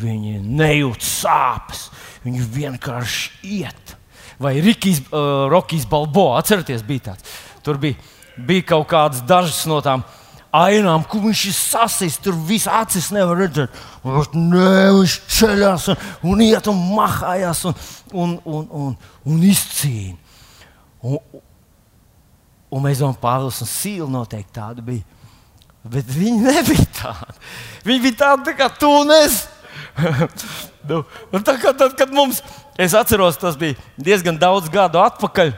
[0.02, 1.88] viņi nejūt sāpes.
[2.24, 3.94] Viņi vienkārši iet.
[4.42, 7.36] Vai Rikijs, uh, Rokijs Balbo, atcerieties, bija tāds.
[7.66, 7.98] Tur bija,
[8.38, 10.04] bija kaut kādas dažas no tām
[10.54, 12.20] ainām, kur viņš ir sasprāstis.
[12.22, 13.74] Tur viss acis nevar redzēt.
[14.34, 16.00] Ne, viņš ceļās un,
[16.32, 17.76] un iet un mahājās un,
[18.12, 18.96] un, un, un,
[19.28, 20.16] un izcīna.
[21.04, 21.20] Un,
[22.74, 25.18] un mēs domājam, Pāvils un Sīla noteikti tādi bija.
[25.88, 27.38] Bet viņi nebija tādi.
[27.86, 29.44] Viņi bija tādi tā kā tu un es.
[30.88, 32.42] nu, un tā kā tad, kad mums,
[32.78, 35.54] es atceros, tas bija diezgan daudz gadu atpakaļ.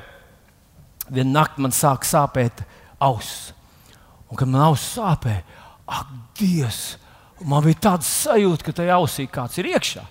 [1.10, 2.62] Vienu nakti man sāka sāpēt
[3.02, 3.50] auss.
[4.30, 5.42] Un kad man auss sāpēja,
[5.90, 6.82] ak, Dievs!
[7.40, 10.02] Man bija tāds sajūta, ka tajā ausī kāds ir iekšā.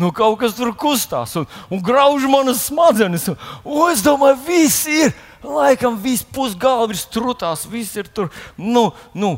[0.00, 3.26] Nu, kaut kas tur kustās un, un grauž manas smadzenes.
[3.28, 3.36] Un,
[3.68, 5.12] un es domāju, viss ir.
[5.44, 9.34] Laikam viss pusgalva ir strutās, viss ir tur nu, nu,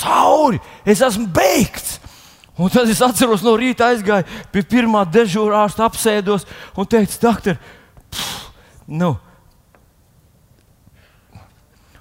[0.00, 0.58] cauri.
[0.84, 2.00] Es esmu beigts.
[2.60, 6.44] Un tad es atceros, no rīta aizgāju pie pirmā dežūra ārsta, apsēdos
[6.76, 7.56] un teicu, doktor,
[8.10, 8.50] pff,
[8.90, 9.14] nu,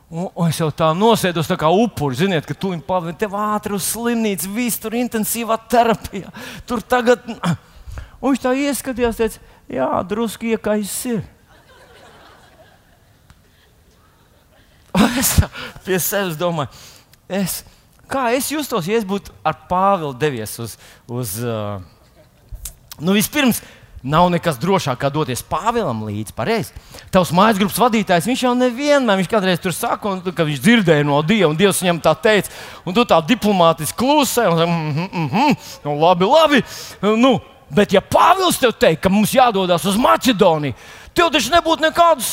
[0.10, 3.36] Un, un es jau tā nosēdos tā kā upuris, ziniet, ka tu viņu pavadi, tev
[3.38, 6.32] ātri uz slimnīcu, viss tur intensīvā terapijā.
[6.65, 11.22] Tur tagad, un viņš tā ieskatījās, teica, jā, drusku iekais ir.
[14.98, 15.36] Un es
[15.86, 16.74] pie sevis domāju,
[17.30, 17.62] es,
[18.10, 20.74] kā es justos, ja es būtu ar Pāvilu devies uz,
[21.06, 21.78] uz uh,
[22.98, 23.62] nu, vispirms
[24.03, 26.35] Nav nekas drošāk, kā doties Pāvēlam līdzi.
[26.38, 26.71] Pareizi.
[27.12, 31.07] Tavs mājas grupas vadītājs, viņš jau nevienmēr, viņš kādreiz tur saka, un, ka viņš dzirdēja
[31.07, 32.53] no Dieva, un Dievs viņam tā teica,
[32.88, 36.63] un tu tā diplomātiski klusē, un mm mm -hmm, nu, labi, labi.
[37.01, 40.73] Nu, bet ja Pāvils tev teikt, ka mums jādodas uz Maķedoniju,
[41.19, 42.27] Tev taču nebūtu nekādas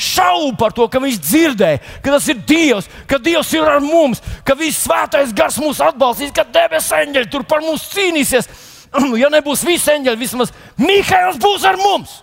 [0.00, 4.22] šaubu par to, ka viņš dzirdēja, ka tas ir Dievs, ka Dievs ir ar mums,
[4.46, 8.48] ka viss svētais gars mūs atbalstīs, ka debesu eņģeļi tur par mums cīnīsies.
[9.22, 12.20] ja nebūs visi eņģeļi, vismaz Mikls būs ar mums.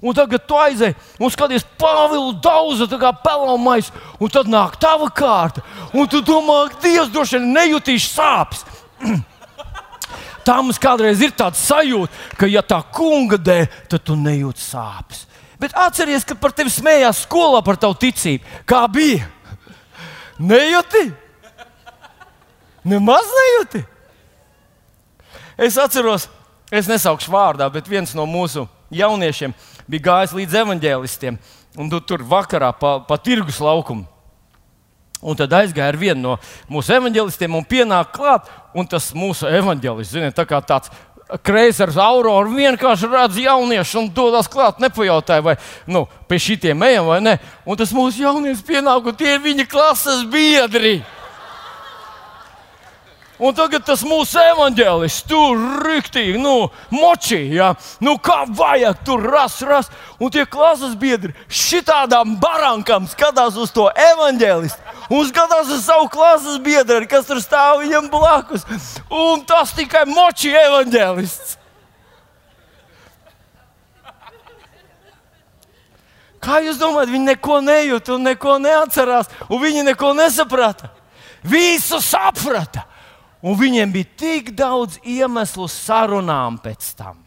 [0.00, 5.60] Un tagad tu aizej un skaties, Pāvils daudz, kā pelnāmais, un tad nāk tava kārta.
[5.92, 8.64] Un tu domā, ka Dievs droši vien nejutīs sāpes.
[10.46, 15.26] tā mums kādreiz ir tāds sajūta, ka, ja tā kunga dēļ, tad tu nejūti sāpes.
[15.60, 18.64] Bet atceries, ka par tevi smējās skolā par tavu ticību.
[18.64, 19.28] Kā bija?
[20.40, 21.10] Nejūti?
[22.88, 23.84] Nemaz nejūti.
[25.60, 26.24] Es atceros,
[26.72, 28.64] es nesaukšu vārdā, bet viens no mūsu
[28.96, 29.52] jauniešiem
[29.90, 31.36] bija gājis līdz evaņģēlistiem,
[31.76, 34.06] un tu tur vakarā pa, pa tirgus laukumu.
[35.20, 36.38] Un tad aizgāja ar vienu no
[36.72, 40.88] mūsu evaņģēlistiem un pienāca klāt, un tas mūsu evaņģēlists, ziniet, tā kā tāds
[41.44, 47.20] kreisers auroru vienkārši redz jauniešu un dodas klāt, nepajautāja, vai nu, pie šitiem ejam vai
[47.22, 47.36] nē.
[47.68, 51.02] Un tas mūsu jaunietis pienāk, un tie ir viņa klases biedri.
[53.40, 57.70] Un tagad tas mūsu evanģēlis tur rīktīgi, nu, močī, ja?
[58.04, 59.88] nu, kā vajag, tur ras, ras.
[60.20, 66.60] Un tie klases biedri šitādām barankām skatās uz to evanģēlistu un skatās uz savu klases
[66.60, 68.66] biedru, kas tur stāv viņam blakus.
[69.08, 71.56] Un tas tikai močī evanģēlists.
[76.40, 80.92] Kā jūs domājat, viņi neko nejūt un neko neatcerās, un viņi neko nesaprata?
[81.44, 82.89] Visu saprata!
[83.40, 87.22] Un viņiem bija tik daudz iemeslu sarunām pēc tam.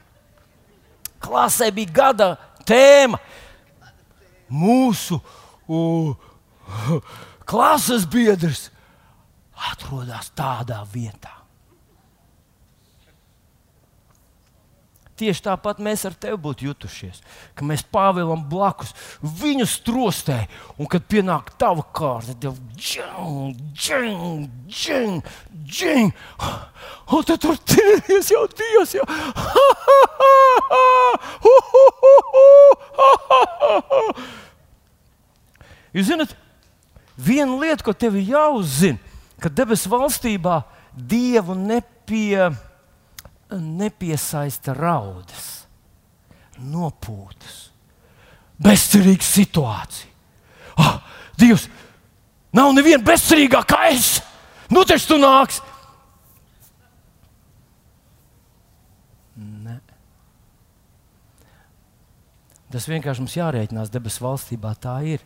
[1.24, 2.28] Klasē bija gada
[2.68, 3.18] tēma.
[4.54, 6.14] Mūsu uh,
[7.50, 8.68] klases biedrs
[9.72, 11.33] atrodas tādā vietā.
[15.24, 17.22] Tieši tāpat mēs ar tevi būtu jutušies,
[17.56, 18.90] ka mēs Pāvēlam blakus
[19.24, 20.42] viņu strostē,
[20.76, 25.24] un kad pienāk tava kārta, tad džing, džing, džing,
[25.64, 26.12] džing.
[27.08, 28.98] Un tad tur tīries jau Dievs.
[28.98, 29.08] Jau.
[35.96, 36.36] Jūs zināt,
[37.16, 39.00] viena lieta, ko tev jāuzzina,
[39.40, 42.73] ka debesu valstībā Dievu nepieņem
[43.52, 45.66] nepiesaista raudas,
[46.58, 47.60] nopūtas,
[48.64, 50.10] bezcerīga situācija.
[50.82, 50.96] Oh,
[51.38, 51.68] Dievs,
[52.56, 54.16] nav neviena bezcerīgāka kā es!
[54.74, 55.62] Nu, taču tu nāks!
[62.74, 64.72] Tas vienkārši mums jārēķinās debesu valstībā.
[64.82, 65.22] Tā ir.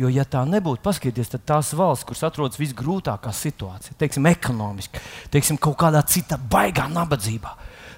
[0.00, 5.58] Jo, ja tā nebūtu, paskatieties, tad tās valsts, kuras atrodas visgrūtākā situācijā, teiksim, ekonomiski, teiksim,
[5.60, 7.52] kaut kādā citā baigā nabadzībā,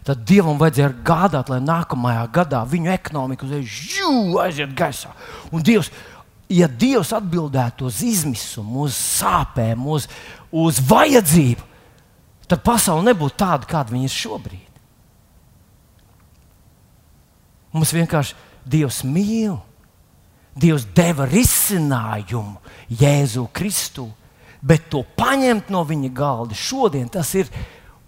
[0.05, 3.79] tad Dievam vajadzēja gādāt, lai nākamajā gadā viņu ekonomika uzreiz
[4.43, 5.15] aiziet gaisā.
[5.55, 5.93] Un Dievs,
[6.51, 10.09] ja Dievs atbildētu uz izmisumu, uz sāpēm, uz,
[10.51, 11.71] uz vajadzību,
[12.51, 14.83] tad pasaule nebūtu tāda, kāda viņa ir šobrīd.
[17.75, 18.37] Mums vienkārši
[18.67, 19.57] Dievs mīl.
[20.55, 22.61] Dievs deva risinājumu
[23.01, 24.07] Jēzu Kristu,
[24.63, 27.51] bet to paņemt no viņa galda šodien tas ir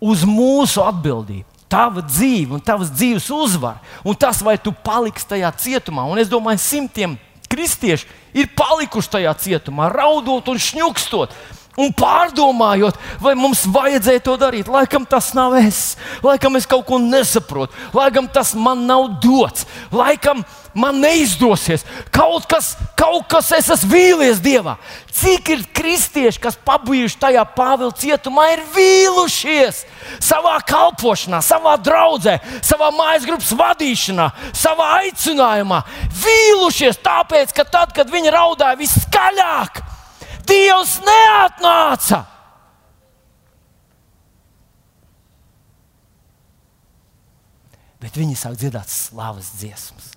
[0.00, 1.44] uz mūsu atbildību.
[1.66, 6.30] Tava dzīve un tavas dzīves uzvara, un tas, vai tu paliksi tajā cietumā, un es
[6.30, 7.16] domāju, simtiem
[7.50, 8.06] kristiešu
[8.38, 11.34] ir palikuši tajā cietumā, raudot un šņukstot
[11.76, 14.70] un pārdomājot, vai mums vajadzēja to darīt.
[14.72, 20.44] Laikam tas nav es, laikam es kaut ko nesaprotu, laikam tas man nav dots, laikam
[20.76, 21.84] man neizdosies.
[22.12, 24.76] Kaut kas, kaut kas es esmu vīlies Dievā.
[25.16, 29.82] Cik ir kristieši, kas pabijuši tajā Pāvila cietumā, ir vīlušies
[30.20, 35.82] savā kalpošanā, savā draudzē, savā mājas grupas vadīšanā, savā aicinājumā.
[36.22, 39.84] Vīlušies tāpēc, ka tad, kad viņi raudāja viskaļāk,
[40.46, 42.20] Dievs neatnāca.
[47.98, 50.12] Bet viņi sāk dziedāt slavas dziesmas.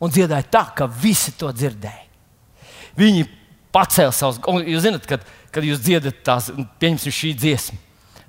[0.00, 2.06] Un dziedāja tā, ka visi to dzirdēja.
[2.98, 3.26] Viņi
[3.74, 7.78] pacēla savus, un jūs zināt, kad, kad jūs dziedat tās, pieņemsim šī dziesma.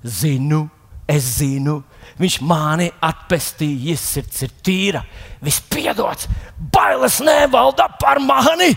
[0.02, 0.66] Zinu,
[1.10, 1.80] es zinu,
[2.20, 5.02] viņš mani atpestīja, sirds ir tīra,
[5.42, 6.28] viss piedots,
[6.74, 8.72] bailes nevalda par mani.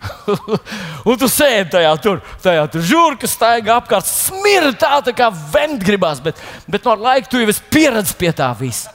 [1.08, 5.82] un tu sēdi tajā tur, tajā tur žurka staigā apkārt, smirda tā, tā kā vent
[5.84, 6.40] gribās, bet,
[6.70, 8.94] bet no laika tu jau esi pieredzējis pie tā visa.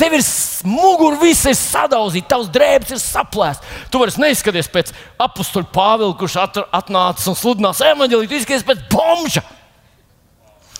[0.00, 0.24] Tev ir
[0.66, 3.72] mugura, viss ir sadauzīta, tavs drēbes ir saplēsts.
[3.92, 9.44] Tu vairs neizskaties pēc apakstuļa Pāvila, kurš atnācis un sludinās evanģēliju, tu izskaties pēc bombža.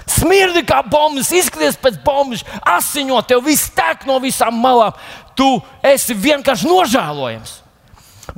[0.09, 4.97] Smirdi kā bombas, izskaties pēc bombas, asiņo, tev viss tek no visām malām.
[5.39, 5.49] Tu
[5.87, 7.59] esi vienkārši nožēlojams.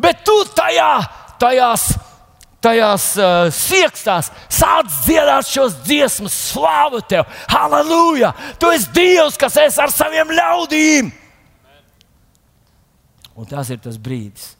[0.00, 0.96] Bet tu tajā
[1.44, 1.92] tajās,
[2.64, 8.32] tajās uh, siekstās sāc dziedāt šos dziesmas, slavu tev, halleluja!
[8.58, 11.12] Tu esi Dievs, kas es ar saviem ļaudīm!
[13.34, 14.54] Un tas ir tas brīdis.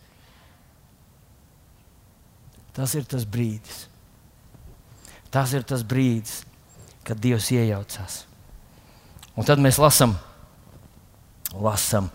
[2.75, 3.85] Tas ir tas brīdis.
[5.31, 6.43] Tas ir tas brīdis,
[7.07, 8.25] kad Dievs iejaucās.
[9.35, 10.15] Un tad mēs lasām,
[11.59, 12.11] lasam,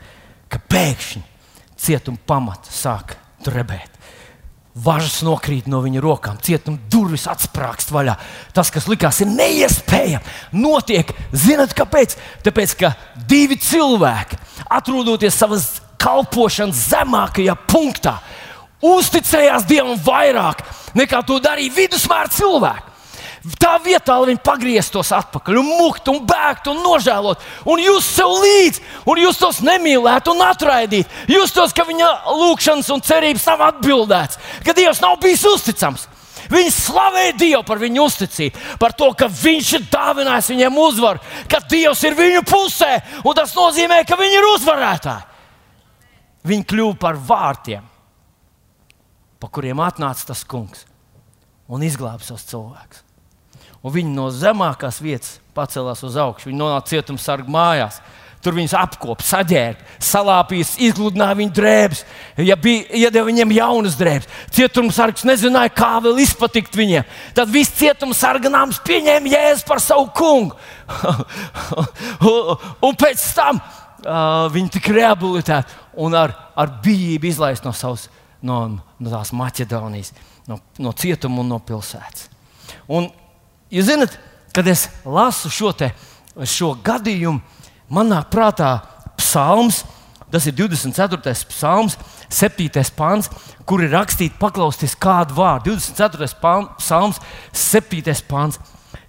[0.52, 1.24] ka pēkšņi
[1.80, 3.99] cietuma pamata sāk drebēt.
[4.80, 8.16] Važas nokrīt no viņa rokām, cietuma durvis atsprāgst vaļā.
[8.56, 11.12] Tas, kas likās neiespējami, notiek.
[11.36, 12.16] Zinat, kāpēc?
[12.46, 12.94] Tāpēc, ka
[13.30, 14.40] divi cilvēki,
[14.80, 15.70] atrodoties savas
[16.00, 18.20] kalpošanas zemākajā punktā,
[18.86, 20.64] uzticējās Dievam vairāk
[20.96, 22.89] nekā to darīja vidusmēra cilvēki.
[23.58, 27.42] Tā vietā, lai viņi pagrieztos atpakaļ, un mukt, un bēgt, un nožēlot,
[27.72, 31.10] un jūs sev līdzi, un jūs tos nemīlētu un atraidīt.
[31.32, 34.38] Jūs tos, ka viņa lūgšanas un cerības nav atbildēts,
[34.68, 36.06] ka Dievs nav bijis uzticams.
[36.50, 41.64] Viņi slavēja Dievu par viņu uzticību, par to, ka Viņš ir dāvinājis viņiem uzvaru, ka
[41.70, 42.94] Dievs ir viņu pusē,
[43.24, 45.28] un tas nozīmē, ka viņi ir uzvarētāji.
[46.50, 47.84] Viņi kļuva par vārtiem,
[49.40, 50.88] pa kuriem atnāca tas kungs
[51.70, 53.09] un izglāba savus cilvēkus
[53.84, 56.50] un viņi no zemākās vietas pacēlās uz augšu.
[56.50, 58.00] Viņi nonāca cietumsargu mājās.
[58.40, 62.04] Tur viņus apkopā, saģērba, salāpījis, izgludināja viņu drēbes,
[62.48, 64.30] ja bija, iedeva viņiem jaunas drēbes.
[64.56, 67.10] Cietumsargs nezināja, kā vēl izpatikt viņiem.
[67.36, 70.56] Tad viss cietumsarga nams pieņēma jēzu par savu kungu.
[72.88, 78.08] un pēc tam uh, viņi tika rehabilitēti un ar, ar bijību izlaist no, savas,
[78.40, 80.16] no, no tās Maķedonijas,
[80.48, 82.30] no, no cietuma un no pilsētas.
[82.88, 83.12] Un
[83.70, 84.16] Jūs zināt,
[84.56, 85.92] kad es lasu šo, te,
[86.48, 87.42] šo gadījumu,
[87.94, 88.80] man nāk prātā
[89.20, 89.84] psalms,
[90.34, 91.36] tas ir 24.
[91.50, 91.98] psalms,
[92.30, 92.70] 7.
[92.98, 93.30] pāns,
[93.66, 95.74] kur ir rakstīts, paklausieties kādu vārdu.
[95.74, 96.30] 24.
[96.78, 97.22] psalms,
[97.54, 98.18] 7.
[98.30, 98.60] pāns.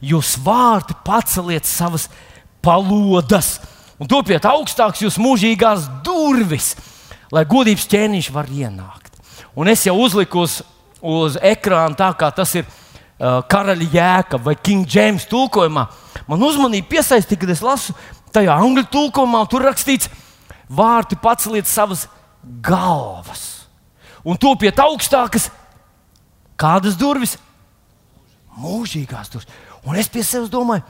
[0.00, 2.08] Jūs vārti paceliet savas
[2.64, 3.58] palodas
[4.00, 6.72] un topiet augstākas jūs mūžīgās durvis,
[7.32, 9.20] lai godības ķēniņš var ienākt.
[9.56, 10.60] Un es jau uzliku uz,
[11.04, 12.68] uz ekrāna tā, kā tas ir
[13.20, 15.86] karaļa jēga vai King James tulkojumā,
[16.28, 17.94] man uzmanību piesaistīja, kad es lasu
[18.32, 20.10] tajā angļu tulkojumā, tur rakstīts,
[20.70, 22.06] vārti paceliet savas
[22.64, 23.66] galvas
[24.24, 25.50] un topiet augstākas.
[26.60, 27.38] Kādas durvis?
[28.60, 29.52] Mūžīgās durvis.
[29.88, 30.84] Un es pie sevis domāju,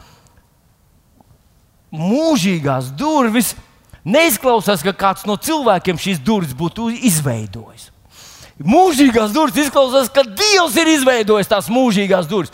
[1.94, 3.52] mūžīgās durvis
[4.00, 7.89] Neizklausās, ka kāds no cilvēkiem šīs durvis būtu izveidojis.
[8.60, 12.52] Mūžīgās durvis izklausās, ka Dievs ir izveidojis tās mūžīgās durvis.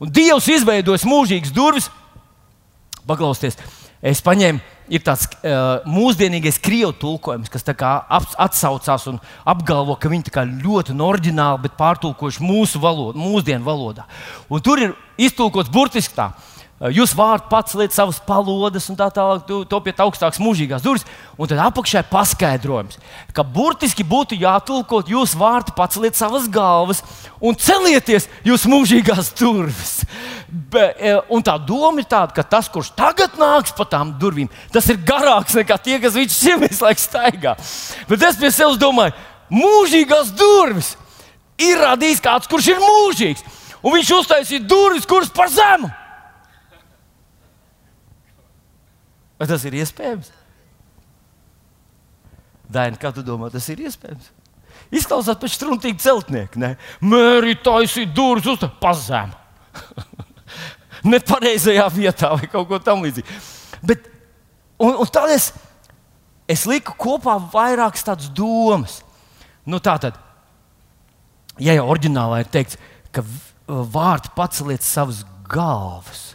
[0.00, 1.88] Un Dievs izveidojis mūžīgas durvis.
[3.08, 3.56] Paklausieties,
[4.04, 4.60] es paņēmu,
[4.92, 10.28] ir tāds uh, mūsdienīgais krievu tulkojums, kas atsaucās un apgalvo, ka viņi
[10.64, 14.04] ļoti oriģināli, bet pārtulkojuši mūsu valodu, mūsdienu valodā.
[14.50, 16.32] Un tur ir iztulkots burtiski tā.
[16.80, 21.04] Jūs vārdu pats liekat savas palodas un tā tālāk, topiet augstākas mūžīgās durvis.
[21.36, 22.96] Un tad apakšā ir paskaidrojums,
[23.36, 27.02] ka burtiski būtu jātulko jūs vārdu pats liekat savas galvas
[27.36, 29.92] un celieties jūs mūžīgās durvis.
[30.48, 30.88] Be,
[31.28, 35.04] un tā doma ir tāda, ka tas, kurš tagad nāks pa tām durvīm, tas ir
[35.04, 37.56] garāks nekā tie, kas viņš šim visu laiku staigā.
[38.08, 39.12] Bet es pie sevis domāju,
[39.52, 40.94] mūžīgās durvis
[41.60, 43.44] ir radījis kāds, kurš ir mūžīgs.
[43.84, 45.99] Un viņš uztaisīja durvis, kuras par zemu.
[49.40, 50.28] Vai tas ir iespējams?
[52.70, 54.28] Daina, kā tu domā, tas ir iespējams?
[54.94, 56.74] Izklausās pēc struntīga celtnieka.
[57.00, 59.32] Mērķi taisīt durvis uz pazēm.
[61.10, 63.38] Nepareizajā vietā vai kaut ko tamlīdzīgu.
[63.86, 64.08] Bet,
[64.82, 65.50] un, un tad es,
[66.50, 68.98] es liku kopā vairākas tādas domas.
[69.64, 70.18] Nu, tā tad,
[71.62, 72.78] ja jau oriģinālā ir teikts,
[73.14, 73.24] ka
[73.66, 76.34] vārdi paceliet savas galvas,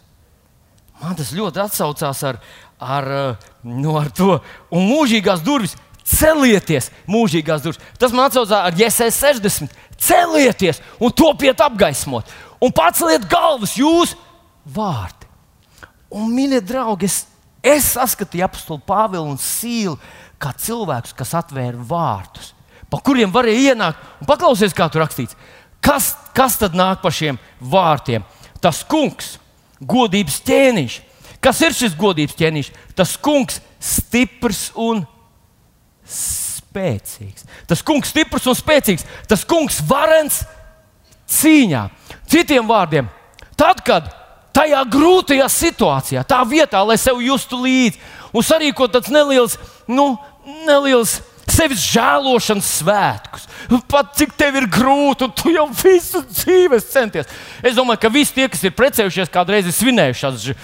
[1.02, 2.40] man tas ļoti atsaucās ar,
[2.80, 4.40] ar, eh, nu, ar to.
[4.72, 7.82] Un mūžīgās durvis, celieties, mūžīgās durvis.
[8.00, 9.78] Tas man atsaucās ar JSS 60.
[9.98, 12.28] Celieties un topiet apgaismot.
[12.62, 14.16] Un paceliet galvas jūs
[14.66, 15.26] vārdi.
[16.16, 17.24] Un, mīļie draugi, es,
[17.64, 19.98] es saskatīju apakstu Pāvilu un Sīlu
[20.42, 22.52] kā cilvēkus, kas atvēra vārdus,
[22.92, 24.04] pa kuriem varēja ienākt.
[24.22, 25.38] Un paklausies, kā tur rakstīts.
[25.84, 28.26] Kas, kas tad nāk pa šiem vārtiem?
[28.62, 29.36] Tas kungs,
[29.82, 31.00] godības ķēniņš,
[31.46, 32.72] Kas ir šis godības ķēniņš?
[32.98, 35.04] Tas kungs stiprs un
[36.10, 37.46] spēcīgs.
[37.70, 39.06] Tas kungs stiprs un spēcīgs.
[39.30, 40.42] Tas kungs varens
[41.30, 41.84] cīņā.
[42.30, 43.10] Citiem vārdiem,
[43.58, 44.10] tad, kad
[44.56, 48.02] tajā grūtajā situācijā, tā vietā, lai sev justu līdzi
[48.34, 50.16] un sarīkot tāds neliels, nu,
[50.66, 51.20] neliels
[51.52, 53.46] sevis žēlošanas svētkus.
[53.92, 57.30] Pat cik tev ir grūti, un tu jau visu dzīvi centies.
[57.66, 60.56] Es domāju, ka visi tie, kas ir precējušies, kādreiz ir svinējuši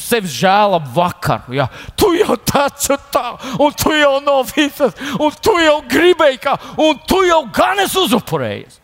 [0.00, 1.56] sevis žēla vakaru.
[1.60, 1.70] Ja?
[1.98, 7.00] Tu jau taču tā, un tu jau no visas, un tu jau gribēji, kā, un
[7.08, 8.80] tu jau gan esi uzupurējies.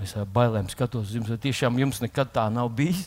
[0.00, 3.04] Es ar bailēm skatos, jums tiešām jums nekad tā nav bijis.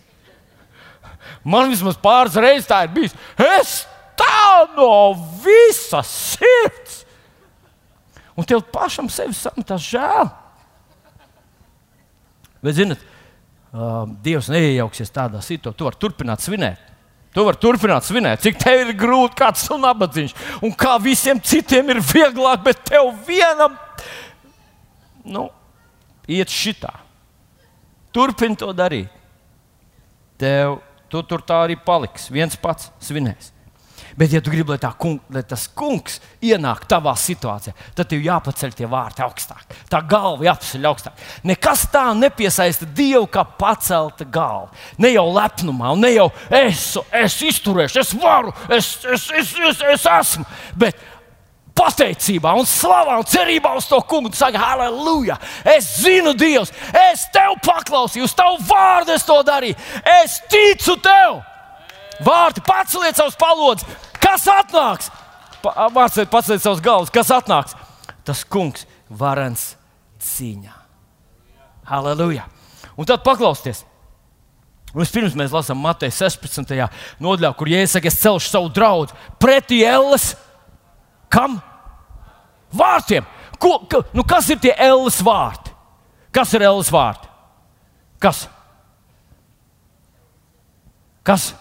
[1.43, 3.15] Man vismaz pāris reizes tā ir bijis.
[3.37, 3.83] Es
[4.19, 5.13] tā no
[5.43, 7.01] visas sirds.
[8.33, 10.31] Un tev pašam sevi sametās žēl.
[12.63, 13.01] Bet, zinot,
[13.75, 15.77] uh, Dievs neiejauksies tādā situācijā.
[15.77, 16.89] Tu vari turpināt svinēt.
[17.33, 21.87] Tu vari turpināt svinēt, cik tev ir grūti, kāds ir nabadzīgs, un kā visiem citiem
[21.89, 23.73] ir vieglāk, bet tev vienam
[25.25, 25.47] nu,
[26.29, 26.91] iet šitā.
[28.13, 29.09] Turpini to darīt.
[30.37, 30.77] Tev
[31.13, 32.31] tu tur tā arī paliks.
[32.33, 33.53] Viens pats svinēs.
[34.17, 38.75] Bet, ja tu gribi, lai, kung, lai tas kungs ienāk tavā situācijā, tad tev jāpaceļ
[38.77, 39.73] tie vārti augstāk.
[39.89, 41.23] Tā galva jāpaceļ augstāk.
[41.49, 44.69] Nekas tā nepiesaista Dievu kā pacelta galva.
[45.01, 46.91] Ne jau lepnumā, ne jau es,
[47.23, 50.45] es izturēšu, es varu, es, es, es, es, es esmu.
[50.77, 51.01] Bet
[51.77, 54.31] pateicībā un slavā un cerībā uz to kungu.
[54.31, 55.37] Tu saki, halleluja!
[55.75, 59.77] Es zinu, Dievs, es tev paklausīju, uz tavu vārdu es to darīju.
[60.21, 61.41] Es ticu tev!
[62.23, 63.87] Vārti paceliet savus palodus.
[64.21, 65.09] Kas atnāks?
[65.63, 67.11] Vārds paceliet savus galvas.
[67.13, 67.73] Kas atnāks?
[68.23, 69.73] Tas kungs varens
[70.21, 70.75] cīņā.
[71.89, 72.45] Halleluja!
[72.95, 73.83] Un tad paklausieties!
[74.93, 76.69] Vispirms mēs lasām Mateja 16.
[77.23, 80.35] nodaļā, kur Jēzus saka, es celšu savu draugu pretī Ēlas
[81.33, 81.57] Kam?
[82.73, 83.25] Vārtiem.
[83.61, 85.73] Ko, ka, nu kas ir tie Ēlas vārti?
[86.33, 87.29] Kas ir Ēlas vārti?
[88.21, 88.45] Kas?
[91.25, 91.51] Kas?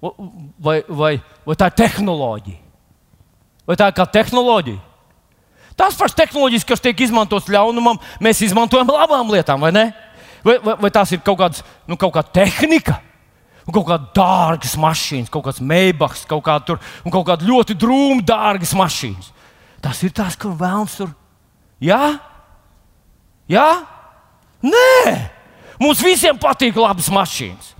[0.00, 2.60] Vai, vai, vai tā ir tehnoloģija?
[3.66, 4.82] Vai tā ir kā tehnoloģija?
[5.76, 9.88] Tās pašas tehnoloģijas, kas tiek izmantotas ļaunumam, mēs izmantojam labām lietām, vai ne?
[10.46, 13.00] Vai, vai, vai tās ir kaut, kāds, nu, kaut kāda tehnika?
[13.66, 18.22] Un kaut kādas dārgas mašīnas, kaut kāds meibaks, kaut, kā tur, kaut kāda ļoti drūma,
[18.26, 19.32] dārgas mašīnas.
[19.82, 21.10] Tas ir tas, kur vēlams tur.
[21.82, 22.16] Jā?
[23.50, 23.68] Jā?
[24.64, 25.16] Nē!
[25.82, 27.74] Mums visiem patīk labas mašīnas.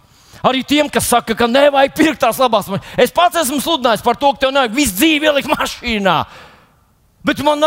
[0.47, 2.99] Arī tiem, kas saka, ka nevajag pirkt tās labās mašīnas.
[3.07, 6.19] Es pats esmu sludinājis par to, ka tev nevajag visu dzīvi ielikt mašīnā.
[7.27, 7.63] Bet man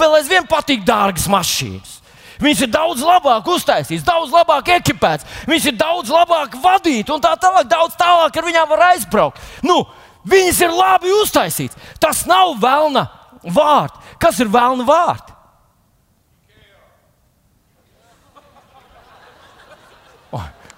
[0.00, 1.98] vēl aizvien patīk dārgas mašīnas.
[2.42, 7.36] Viņš ir daudz labāk uztaisīts, daudz labāk ekipēts, viņš ir daudz labāk vadīts un tā
[7.38, 9.42] tālāk, daudz tālāk ar viņiem var aizbraukt.
[9.62, 9.84] Nu,
[10.26, 11.78] viņas ir labi uztaisīts.
[12.02, 13.06] Tas nav vēlna
[13.46, 14.16] vārds.
[14.22, 15.32] Kas ir vēlna vārds?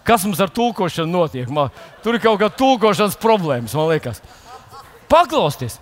[0.04, 1.48] Kas mums ar tulkošanu notiek?
[1.48, 1.72] Man,
[2.04, 4.20] tur ir kaut kāda tulkošanas problēmas, man liekas.
[5.08, 5.78] Paklausieties!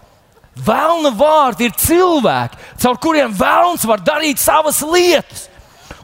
[0.52, 5.48] Vēlna vārdi ir cilvēki, caur kuriem vēlns var darīt savas lietas.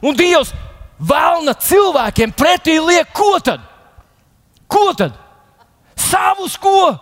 [0.05, 0.53] Un Dievs
[0.99, 3.63] vēlna cilvēkiem pretī liek ko tad?
[4.69, 5.15] Ko tad?
[5.99, 6.93] Savus ko?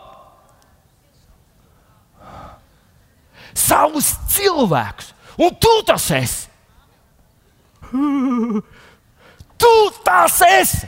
[3.57, 5.13] Savus cilvēkus.
[5.37, 6.47] Un tu tas esi.
[9.57, 9.69] Tu
[10.05, 10.85] tas esi.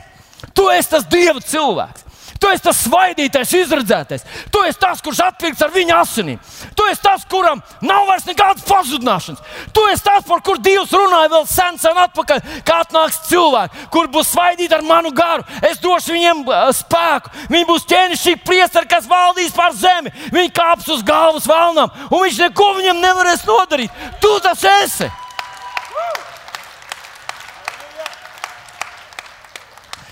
[0.54, 2.04] Tu esi tas Dieva cilvēks.
[2.40, 4.22] Tu esi tas svaidītais, izredzētais.
[4.52, 6.38] Tu esi tas, kurš atpirks ar viņa asinīm.
[6.76, 9.42] Tu esi tas, kuram nav vairs nekādas pazudināšanas.
[9.76, 14.08] Tu esi tas, par kur Dievs runāja vēl sen, sen atpakaļ, kā atnāks cilvēki, kur
[14.14, 15.44] būs svaidīti ar manu garu.
[15.68, 17.34] Es došu viņiem uh, spēku.
[17.52, 20.14] Viņi būs ķēnišķīgi priesteri, kas valdīs pār zemi.
[20.32, 24.00] Viņi kāps uz galvas vēlnam, un viņš neko viņam nevarēs nodarīt.
[24.24, 25.12] Tu tas esi!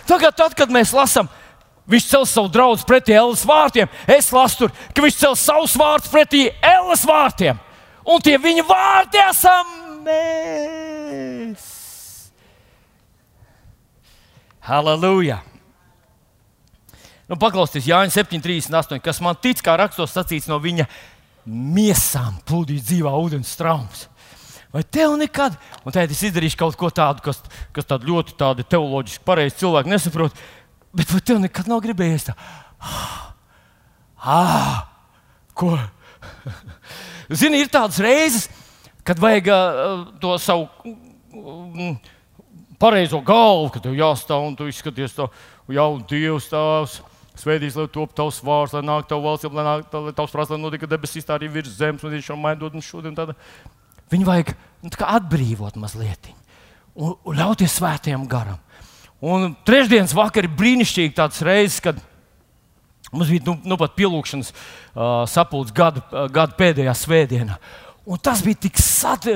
[0.08, 1.28] Tagad, tad, kad mēs lasām,
[1.88, 6.12] viņš cels savu draugu pretī Ēlas vārtiem, es lasu, tur, ka viņš cels savus vārdus
[6.12, 7.58] pretī Ēlas vārtiem.
[8.08, 9.74] Un tie viņa vārti esam
[10.06, 11.66] mēs.
[14.68, 15.42] Halleluja!
[17.28, 19.02] Nu, paklausieties, Jānis 7,38.
[19.04, 20.86] Kas man tic, kā rakstos sacīts no viņa
[21.48, 24.06] miesām, plūdīs dzīvā ūdens traumas.
[24.72, 27.40] Vai tev nekad, un tad es izdarīšu kaut ko tādu, kas,
[27.72, 30.42] kas tādu ļoti tādu teoloģiski pareizi cilvēku nesaprot,
[30.94, 32.36] bet vai tev nekad nav gribējies tā?
[34.18, 34.88] Ah,
[35.54, 35.76] ko?
[37.30, 38.48] Zini, ir tādas reizes,
[39.06, 40.66] kad vajag uh, to savu
[41.32, 41.94] um,
[42.80, 45.28] pareizo galvu, kad tev jāstāv un tu izskaties to
[45.72, 46.98] jau Dievs tās.
[47.38, 50.88] Svētīs, lai top tavs vārds, lai nāk tavs valsts, lai nāk tavs prāts, lai notika
[50.90, 53.36] debesīs, tā arī virs zemes, un viņš jau maidot un šodien tāda.
[54.10, 54.50] Viņu vajag
[54.82, 56.32] nu, atbrīvot mazliet
[56.98, 58.58] un, un ļauties svētajam garam.
[59.18, 61.98] Un trešdienas vakarā ir brīnišķīgi tāds reizes, kad
[63.10, 67.58] mums bija nu, nu pat pielūgšanas uh, sapulcs gada, uh, gada pēdējā svētdienā.
[68.08, 69.26] Un tas bija tik, sat,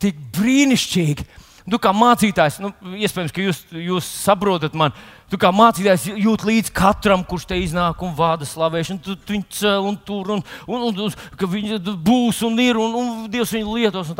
[0.00, 1.26] tik brīnišķīgi.
[1.62, 4.96] Tu kā mācītājs, nu, iespējams, ka jūs, jūs saprotat mani,
[5.30, 9.04] tu kā mācītājs jūt līdzi katram, kurš te iznāk un vada slavēšanu.
[9.04, 12.80] Tu, tu viņu cēl un tur, un, un, un, un ka viņi būs un ir,
[12.80, 14.10] un, un Dievs viņu lietos.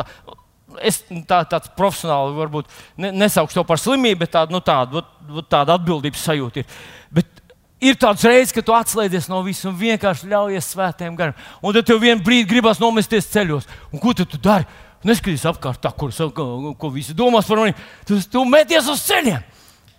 [0.81, 5.03] Es tā, tāds profesionāli varbūt ne, nesaukšu to par slimību, bet tāda, nu, tāda,
[5.51, 6.77] tāda atbildības sajūta ir.
[7.13, 7.43] Bet
[7.83, 11.37] ir tāds reizes, kad tu atslēdzies no visuma un vienkārši ļaujies svētiem garam.
[11.61, 13.69] Un tad tev vienā brīdī gribas nomesties ceļos.
[13.91, 14.67] Un ko tu dari?
[15.03, 17.75] Neskaties apkārt, tā, kur, ko, ko visi domās par mani.
[18.07, 19.41] Tu, tu meties uz ceļiem,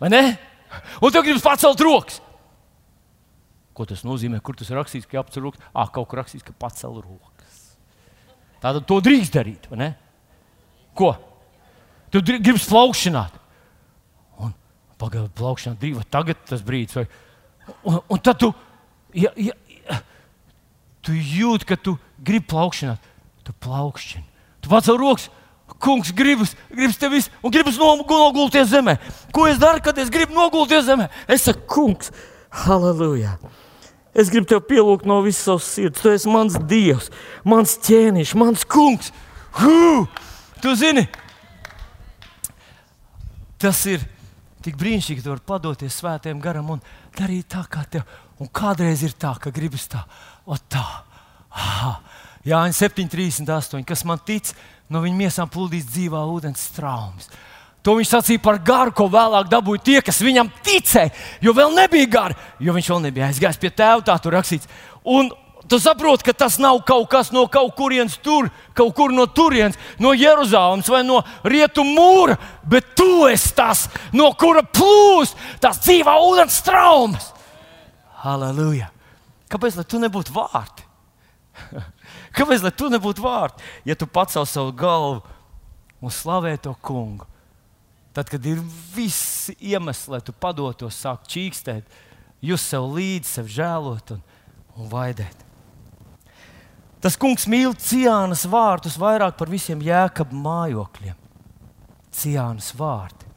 [0.01, 0.22] vai ne?
[1.05, 2.22] Un tev gribas pacelt rokas.
[3.75, 4.39] Ko tas nozīmē?
[4.45, 5.61] Kur tas rakstīts, ka jāapcer rokas?
[5.75, 7.61] Ah, kaut kur rakstīts, ka pacel rokas.
[8.62, 9.91] Tātad to drīkst darīt, vai ne?
[10.95, 11.14] Ko?
[12.14, 13.34] Tu gribi plaukšanāt.
[14.38, 14.53] Un
[15.01, 17.01] pagaidi, plaukšanāt divi, tagad tas brīdis.
[17.01, 17.07] Vai...
[17.82, 18.53] Un, un tad tu,
[19.16, 19.57] ja, ja,
[21.05, 23.11] tu jūti, ka tu gribi plaukšanāt.
[23.45, 24.24] Tu plaukšķini.
[24.64, 25.28] Tu pacēl rokas.
[25.80, 28.95] Kungs gribas, gribas tevis un gribas nogulties zemē.
[29.34, 31.09] Ko es daru, kad es gribu nogulties zemē?
[31.28, 32.12] Es saku, Kungs,
[32.64, 33.38] halleluja!
[34.14, 36.01] Es gribu tevi pielūgt no visas savas sirds.
[36.01, 37.11] Tu esi mans dievs,
[37.49, 39.11] mans ķēniņš, mans kungs.
[39.59, 40.05] Hū!
[40.65, 41.03] Tu zini,
[43.61, 44.01] tas ir
[44.65, 46.81] tik brīnišķīgi, ka tu vari padoties svētiem garam un
[47.19, 48.07] darīt tā, kā tev.
[48.41, 50.01] Un kādreiz ir tā, ka gribas tā,
[50.49, 50.87] o tā.
[51.53, 51.93] Aha.
[52.49, 53.85] Jānis 7,38.
[53.85, 54.55] Kas man tic,
[54.89, 57.29] no viņa miesām plūdīs dzīvā ūdens traumas.
[57.85, 61.12] To viņš sacīja par garu, ko vēlāk dabūja tie, kas viņam ticēja.
[61.45, 64.73] Jo vēl nebija gara, jo viņš vēl nebija aizgājis pie tēva, tā tur rakstīts.
[65.05, 65.29] Un
[65.69, 69.79] tu saproti, ka tas nav kaut kas no kaut kurienes tur, kaut kur no turienes,
[69.99, 72.39] no Jeruzalemes vai no rietumu mūra,
[72.69, 77.31] bet tu esi tas, no kura plūst tās dzīvā ūdens traumas.
[78.25, 78.91] Halleluja!
[79.53, 80.87] Kāpēc tu nebūtu vārti?
[82.37, 85.23] Kāpēc tu nebūtu vārds, ja tu pacēl savu galvu
[86.03, 87.29] un slavē to kungu?
[88.15, 88.61] Tad, kad ir
[88.95, 91.87] visi iemesli, lai tu padotos, sāk čīkstēt,
[92.47, 94.21] jūs sev līdzi, sev žēlot un,
[94.79, 95.43] un vaidēt.
[97.05, 101.16] Tas kungs mīl Ciānas vārtus vairāk par visiem jēkabu mājokļiem.
[102.14, 103.28] Ciānas vārti.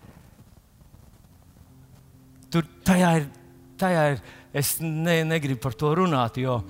[2.53, 3.25] Tur tajā ir,
[3.75, 4.21] tajā ir
[4.55, 6.61] es ne, negribu par to runāt, jo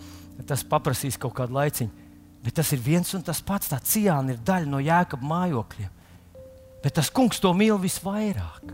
[0.49, 2.07] tas prasīs kaut kādu laiciņu.
[2.41, 3.69] Bet tas ir viens un tas pats.
[3.69, 5.93] Tā ciāna ir daļa no jēkab mājokļiem.
[6.81, 8.73] Bet tas kungs to mīl visvairāk.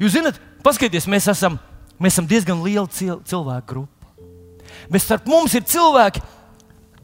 [0.00, 1.60] Jūs zināt, paskatieties, mēs esam,
[2.00, 4.12] mēs esam diezgan liela cil cilvēku grupa.
[4.92, 6.24] Bet starp mums ir cilvēki,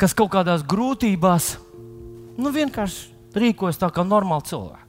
[0.03, 1.53] kas kaut kādās grūtībās
[2.43, 4.89] nu, vienkārši rīkojas tā kā normāli cilvēki.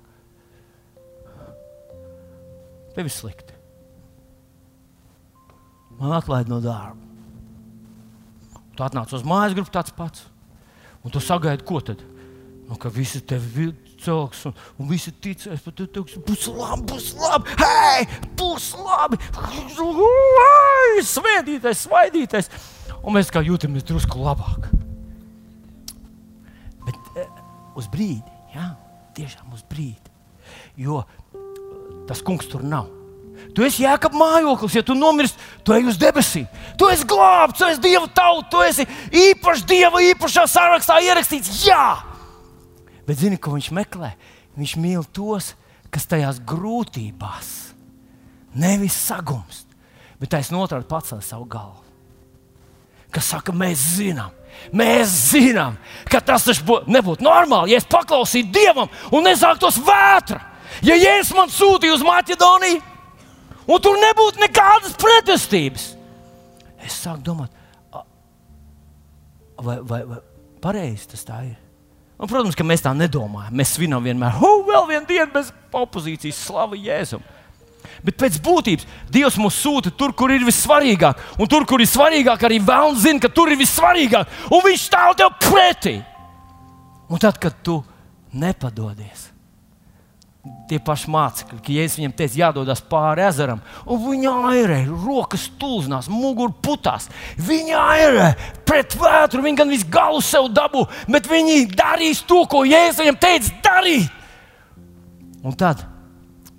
[2.93, 3.53] Tev ir slikti.
[5.99, 6.97] Man atlaid no darba.
[8.74, 10.26] Tu atnāc uz mājas grupu tāds pats.
[11.05, 12.01] Un tu sagaidi, ko tad?
[12.66, 13.70] Nu, ka visi tevi
[14.01, 18.07] celks, un, un visi ticēs, ka tu teiks, būs labi, būs labi, hei,
[18.39, 22.49] būs labi, hei, svētītais, svaidītais.
[23.03, 24.72] Un mēs kā jūtamies drusku labāk.
[27.80, 28.74] Uz brīdi, jā,
[29.17, 30.11] tiešām uz brīdi.
[30.78, 31.03] Jo
[32.07, 32.89] tas kungs tur nav.
[33.53, 36.45] Tu esi jēkab mājoklis, ja tu nomirsti, tu ej uz debesīm.
[36.80, 41.63] Tu esi glābts, tu esi dieva tauta, tu esi īpašs dieva īpašā sarakstā ierakstīts.
[41.65, 41.97] Jā!
[43.07, 44.13] Bet zini, ko viņš meklē?
[44.57, 45.53] Viņš mīl tos,
[45.93, 47.51] kas tajās grūtībās
[48.57, 49.67] nevis sagumst,
[50.21, 51.82] bet taisnība otrādi pacēla savu galvu.
[53.13, 54.34] Kas saka, mēs zinām,
[54.75, 55.77] mēs zinām,
[56.09, 60.41] ka tas bū, nebūtu normāli, ja es paklausītu Dievam un nezāktos vētra.
[60.83, 62.81] Ja Jēzus man sūtīja uz Maķedoniju,
[63.67, 65.91] un tur nebūtu nekādas pretestības.
[66.83, 67.51] Es sāku domāt,
[69.57, 70.19] vai, vai, vai
[70.63, 71.59] pareizi tas tā ir.
[72.19, 73.55] Un, protams, ka mēs tā nedomājam.
[73.57, 77.23] Mēs svinam vienmēr, oh, vēl viena diena bez opozīcijas, slavu Jēzum.
[78.03, 81.21] Bet pēc būtības Dievs mūs sūta tur, kur ir vissvarīgāk.
[81.39, 84.41] Un tur, kur ir svarīgāk, arī vēlams zina, ka tur ir vissvarīgāk.
[84.51, 86.01] Un viņš stāv tev pretī.
[87.07, 87.77] Un tad, kad tu
[88.33, 89.29] nepadodies,
[90.67, 96.09] tie paši mācekļi, ka Jēzus viņam teica, jādodas pāri ezeram, un viņa airē, rokas tulznās,
[96.11, 97.07] mugurā putās.
[97.37, 98.27] Viņa airē
[98.67, 103.21] pret vētru, viņa gan visu galu sev dabū, bet viņi darīs to, ko Jēzus viņam
[103.21, 104.21] teica darīt.
[105.43, 105.92] Un tad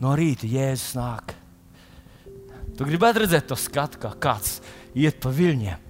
[0.03, 1.35] no rīta Jēzus nāk.
[2.75, 4.59] Tu gribētu redzēt to skatu, kā kāds
[4.99, 5.83] iet pa viļņiem.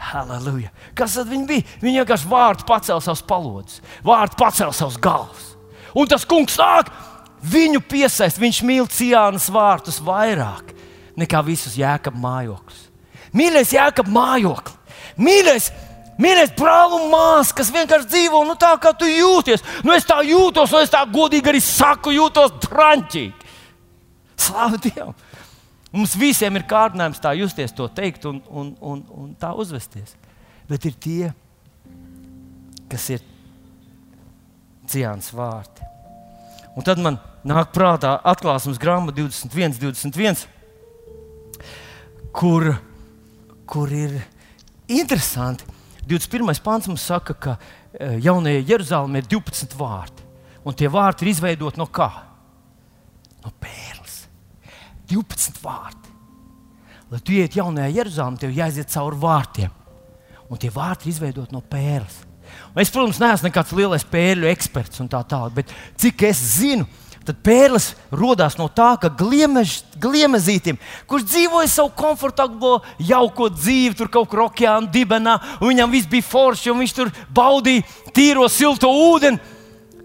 [0.00, 0.70] Halleluja!
[0.96, 1.64] Kas tad viņi bija?
[1.82, 5.50] Viņi vienkārši vārdu pacēla savus palodus, vārdu pacēla savus galvas.
[5.92, 6.88] Un tas kungs nāk,
[7.44, 10.72] viņu piesaist, viņš mīl Ciānas vārtus vairāk
[11.20, 12.86] nekā visus jēkab mājokļus.
[13.36, 14.78] Mīļais, jēkab mājokli!
[15.20, 15.68] Mīļais,
[16.20, 19.64] Mīļais, brāl un māsas, kas vienkārši dzīvo nu, tā, kā tu jūties.
[19.86, 23.48] Nu, es tā jūtos, un es tā godīgi arī saku, jūtos drāmķīgi.
[24.40, 25.14] Slavu Dievam!
[25.90, 30.14] Mums visiem ir kārdinājums tā justies, to teikt un, un, un, un tā uzvesties.
[30.70, 31.32] Bet ir tie,
[32.90, 33.24] kas ir
[34.90, 35.86] Ciāns vārti.
[36.78, 40.44] Un tad man nāk prātā atklāsmes grāmata 21, 21,
[42.34, 42.72] kur,
[43.70, 44.20] kur ir
[44.90, 45.66] interesanti.
[46.10, 46.58] 21.
[46.64, 50.26] pāns mums saka, ka e, jaunajai Jeruzalemē ir 12 vārti.
[50.66, 52.08] Un tie vārti ir izveidoti no kā?
[53.44, 54.24] No pērles.
[55.10, 56.16] 12 vārti.
[57.10, 59.76] Lai tu iet jaunajā Jeruzalemē, tev jāiziet cauri vārtiem.
[60.50, 62.24] Un tie vārti ir izveidoti no pērles.
[62.78, 66.86] Es, protams, neesmu nekāds lielais pērļu eksperts un tā tālāk, bet cik es zinu,
[67.26, 70.78] tad pērles radās no tā, ka gliemež, gliemezītim,
[71.10, 76.26] kurš dzīvoja savu komfortablo, jauko dzīvi, tur kaut kur okeāna dibenā, un viņam viss bija
[76.26, 79.40] forši, un viņš tur baudīja tīro, silto ūdeni,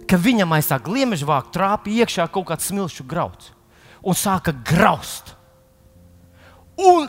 [0.06, 3.56] ka viņam aiz tā gliemeža vāka trāpīja iekšā kaut kāds smilšu grauds
[4.06, 5.34] un sāka graust.
[6.78, 7.08] Un,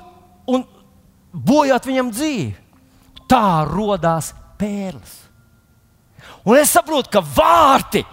[0.49, 0.65] un
[1.33, 2.55] bojāt viņam dzīvi.
[3.29, 5.15] Tā radās pērles.
[6.47, 8.05] Un es saprotu, ka vārti,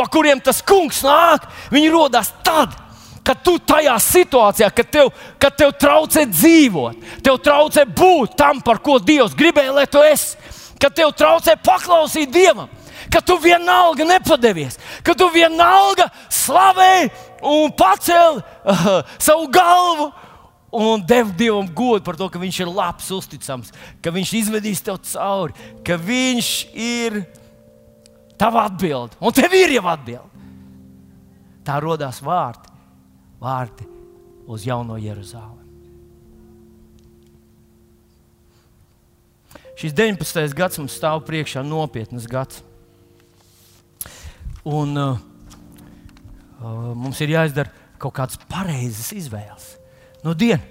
[0.00, 2.72] pa kuriem tas kungs nāk, viņi rodas tad,
[3.20, 8.80] kad tu tajā situācijā, kad tev, kad tev traucē dzīvot, tev traucē būt tam, par
[8.80, 10.38] ko Dievs gribēja, lai tu esi,
[10.80, 12.70] kad tev traucē paklausīt Dievam,
[13.12, 17.12] ka tu vienalga nepadevies, ka tu vienalga slavēji
[17.50, 18.90] un pacēli uh,
[19.20, 20.10] savu galvu.
[20.70, 25.00] Un devu Dievam godu par to, ka Viņš ir labs, uzticams, ka Viņš izvedīs tev
[25.02, 27.16] cauri, ka Viņš ir
[28.40, 30.44] Tava atbilde, un tev ir jau atbilde.
[31.66, 32.70] Tā radās vārti,
[33.40, 33.84] vārti
[34.48, 35.58] uz jauno Jeruzalemi.
[39.80, 40.56] Šis 19.
[40.56, 42.64] gads mums stāv priekšā nopietnas gads.
[44.68, 45.20] Un uh,
[46.60, 49.70] uh, mums ir jāizdara kaut kādas pareizas izvēles.
[50.24, 50.64] No dienas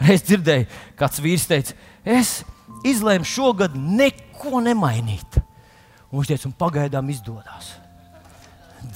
[0.00, 0.68] reiz dzirdēju,
[1.00, 2.42] kāds vīrs teica, es
[2.84, 5.40] izlēmu šogad neko nemainīt.
[6.24, 7.74] Teica, un pagaidām izdodas.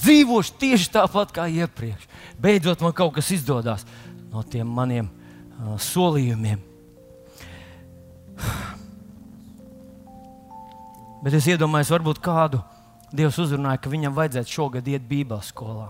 [0.01, 2.07] Dzīvošu tieši tāpat kā iepriekš.
[2.41, 3.85] Beidzot, man kaut kas izdodas
[4.31, 6.59] no tiem maniem uh, solījumiem.
[11.21, 12.63] Bet es iedomājos, varbūt kādu
[13.11, 15.89] Dievs uzrunāja, ka viņam vajadzētu šogad iet Bībeles skolā.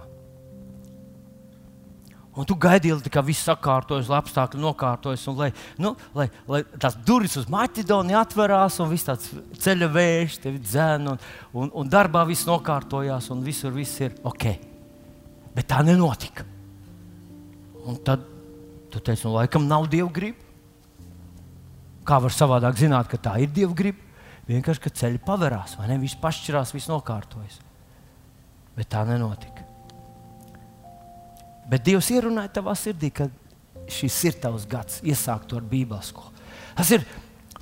[2.31, 5.49] Un tu gaidīji, ka viss sakārtojas, lai apstākļi nokārtojas, un lai,
[5.83, 11.11] nu, lai, lai tās durvis uz Maķedoniju atverās, un viss tāds ceļa vējš, tevi dzēna,
[11.11, 11.25] un,
[11.59, 14.47] un, un darbā viss nokārtojās, un visur viss ir ok.
[15.57, 16.47] Bet tā nenotika.
[17.83, 18.23] Un tad
[18.93, 20.47] tu teici, nu, laikam nav dievu griba.
[22.07, 24.07] Kā var savādāk zināt, ka tā ir dievu griba?
[24.47, 25.99] Vienkārši, ka ceļi pavērās, vai ne?
[25.99, 27.59] Viss pašķirās, viss nokārtojas.
[28.77, 29.50] Bet tā nenotika.
[31.71, 33.29] Bet Dievs ierunāja tavā sirdī, ka
[33.91, 36.33] šis ir tavs gads, iesākt ar Bībeles skolu.
[36.75, 37.05] Tas ir,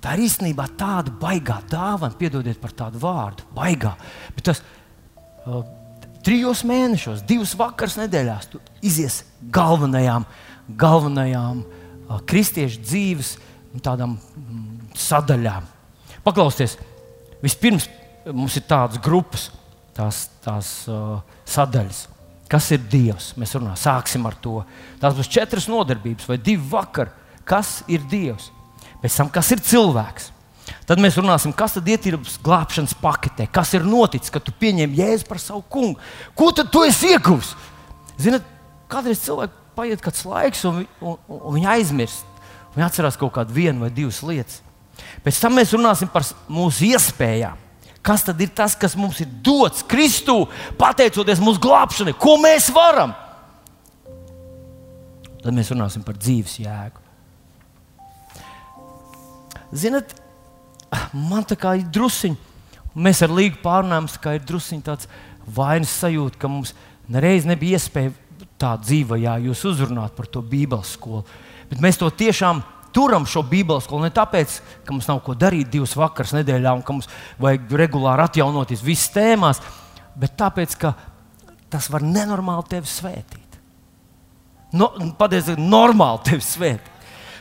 [0.01, 3.93] tā ir īstenībā tāda baigā dāvana, piedodiet par tādu vārdu, baigā.
[4.35, 4.63] Bet tas
[5.45, 5.61] uh,
[6.25, 9.21] trijos mēnešos, divas vakaras nedēļās, tu izies
[9.53, 10.25] galvenajām,
[10.79, 13.35] galvenajām uh, kristiešu dzīves
[13.85, 15.67] tādām mm, sadaļām.
[16.25, 16.79] Paklausieties,
[17.43, 17.87] vispirms
[18.33, 19.49] mums ir tādas grupas,
[19.97, 22.07] tās, tās uh, sadaļas.
[22.49, 23.33] Kas ir Dievs?
[23.37, 24.63] Mēs runājam, sāksim ar to.
[25.01, 27.11] Tās būs četras nodarbības vai divi vakar.
[27.45, 28.49] Kas ir Dievs?
[29.03, 30.31] Pēc tam, kas ir cilvēks?
[30.89, 35.29] Tad mēs runāsim, kas tad ietilps glābšanas paketē, kas ir noticis, kad tu pieņem jēzu
[35.29, 36.01] par savu kungu.
[36.37, 37.53] Ko tad tu esi ieguvis?
[38.21, 38.45] Ziniet,
[38.89, 42.25] kādreiz cilvēkam paiet kāds laiks, un, un, un, un viņi aizmirst.
[42.73, 44.59] Viņi atcerās kaut kādu vienu vai divas lietas.
[45.23, 47.68] Pēc tam mēs runāsim par mūsu iespējām
[48.05, 50.45] Kas tad ir tas, kas mums ir dots Kristū,
[50.79, 52.15] pateicoties mūsu glābšanai?
[52.19, 53.11] Ko mēs varam?
[55.39, 57.03] Tad mēs runāsim par dzīves jēgu.
[59.75, 60.15] Ziniet,
[61.13, 62.37] man tā kā ir druskuļi,
[62.97, 65.09] mēs ar Līgu pārunājam, ka ir druskuļi tāds
[65.55, 66.73] vainas sajūta, ka mums
[67.11, 68.15] nereiz nebija iespēja
[68.59, 71.23] tā dzīvajā jūs uzrunāt par to Bībeles skolu.
[71.69, 72.63] Bet mēs to tiešām
[72.95, 76.83] turam šo Bībeles skolu ne tāpēc, ka mums nav ko darīt divas vakaras nedēļā un
[76.85, 77.09] ka mums
[77.41, 79.61] vajag regulāri atjaunoties visās tēmās,
[80.19, 80.93] bet tāpēc, ka
[81.71, 83.59] tas var nenormāli tevi svētīt.
[84.77, 86.95] No, Patiesi, normāli tevi svētīt.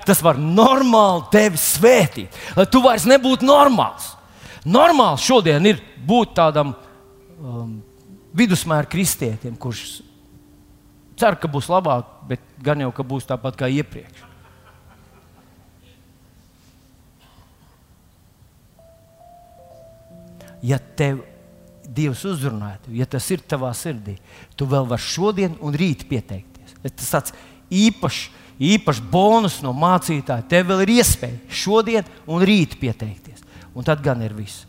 [0.09, 4.15] Tas var normāli tevi svētīt, lai tu vairs nebūtu normāls.
[4.69, 7.75] Normāls šodien ir būt tādam um,
[8.37, 10.01] vidusmēra kristietim, kurš
[11.19, 14.28] cer, ka būs labāk, bet gan jau ka būs tāpat kā iepriekš.
[20.63, 21.25] Ja tev
[21.89, 24.19] Dievs uzrunātu, ja tas ir tavā sirdī,
[24.61, 26.75] tu vēl vari šodien un rīt pieteikties.
[26.85, 27.33] Tas tāds
[27.73, 28.27] īpašs,
[28.61, 30.45] īpašs bonus no mācītāja.
[30.51, 33.41] Tev vēl ir iespēja šodien un rīt pieteikties.
[33.73, 34.67] Un tad gan ir viss.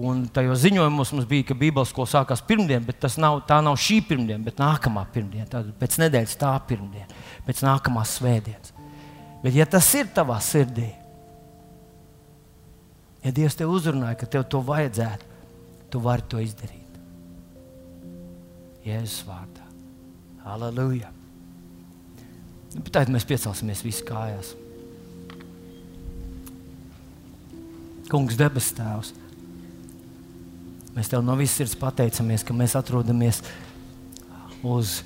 [0.00, 3.98] Un tajos ziņojumos mums bija, ka Bībeles skola sākās pirmdien, bet nav, tā nav šī
[4.08, 5.44] pirmdiena, bet nākamā pirmdiena.
[5.50, 8.72] Tad pēc nedēļas tā pirmdiena, pēc nākamās svētdienas.
[9.42, 10.88] Bet, ja tas ir tavā sirdī,
[13.22, 15.31] ja Dievs te uzrunāja, ka tev to vajadzētu,
[15.92, 17.00] tu vari to izdarīt.
[18.86, 19.66] Jēzus vārdā.
[20.42, 21.12] Halleluja!
[22.72, 24.54] Nu, Tad mēs piecelsimies visi kājās.
[28.10, 29.12] Kungs, debes Tēvs,
[30.96, 33.40] mēs Tev no visas sirds pateicamies, ka mēs atrodamies
[34.66, 34.98] uz,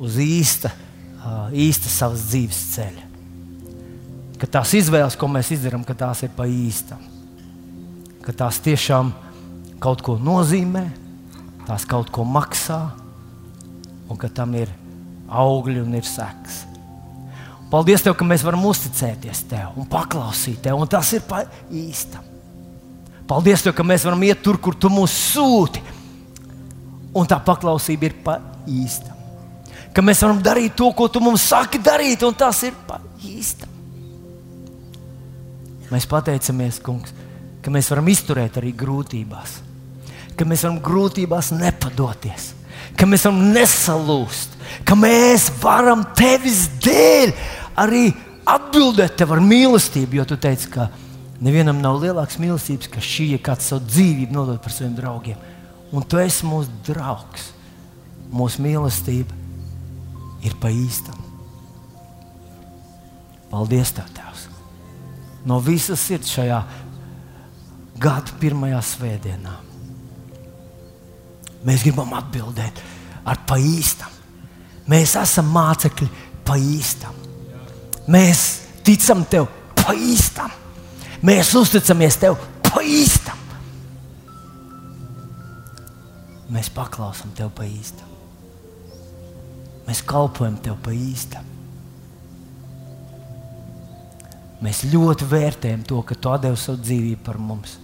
[0.00, 0.72] uz īsta,
[1.54, 3.06] īsta savas dzīves ceļa.
[4.38, 7.02] Ka tās izvēles, ko mēs izdarām, tās ir pa īstam.
[8.22, 9.27] Ka tās tiešām ir
[9.82, 10.84] kaut ko nozīmē,
[11.66, 12.80] tās kaut ko maksā,
[14.08, 14.70] un ka tam ir
[15.28, 16.64] augļi un ir seks.
[17.68, 22.24] Paldies, tev, ka mēs varam uzticēties Tev un paklausīt Tev, un tas ir pa īstam.
[23.28, 25.82] Paldies, tev, ka mēs varam iet tur, kur Tu mūs sūti,
[27.12, 29.12] un tā paklausība ir pa īstam.
[29.92, 33.76] Ka mēs varam darīt to, ko Tu mums saki darīt, un tas ir pa īstam.
[35.92, 37.12] Mēs pateicamies, Kungs,
[37.60, 39.67] ka mēs varam izturēt arī grūtībās
[40.38, 42.52] ka mēs varam grūtībās nepadoties,
[42.98, 47.34] ka mēs varam nesalūst, ka mēs varam tevis dēļ
[47.78, 48.06] arī
[48.48, 50.88] atbildēt tev ar mīlestību, jo tu teici, ka
[51.44, 55.46] nevienam nav lielākas mīlestības, ka šī ir kāds savu dzīvību nodot par saviem draugiem.
[55.92, 57.52] Un tu esi mūsu draugs.
[58.28, 59.32] Mūsu mīlestība
[60.44, 61.16] ir pa īstam.
[63.48, 64.44] Paldies, Tev, Tēvs!
[65.48, 66.58] No visas sirds šajā
[68.02, 69.54] gada pirmajā svētdienā.
[71.66, 72.80] Mēs gribam atbildēt
[73.26, 74.12] ar pa īstam.
[74.88, 76.08] Mēs esam mācekļi
[76.46, 77.16] pa īstam.
[78.08, 78.44] Mēs
[78.86, 80.52] ticam tev pa īstam.
[81.26, 83.36] Mēs uzticamies tev pa īstam.
[86.48, 88.06] Mēs paklausām tev pa īstam.
[89.88, 91.44] Mēs kalpojam tev pa īstam.
[94.64, 97.76] Mēs ļoti vērtējam to, ka tu devi savu dzīvību par mums.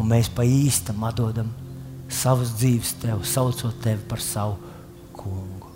[0.00, 1.52] Un mēs pa īstam atdodam
[2.12, 4.58] savas dzīves tev, saucot tevi par savu
[5.16, 5.72] kungu.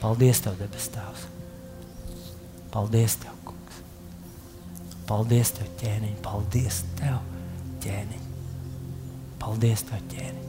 [0.00, 1.26] Paldies, Tev, debes Tēvs!
[2.72, 3.80] Paldies, Tev, Kungs!
[5.08, 6.14] Paldies, Tev, ķēniņ!
[6.24, 7.18] Paldies, Tev,
[7.84, 8.22] ķēniņ!
[9.42, 10.46] Paldies, Tev, ķēniņ!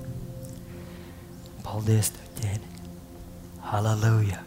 [1.65, 2.77] Paldies, Tev, ķēniņ!
[3.71, 4.39] Halleluja!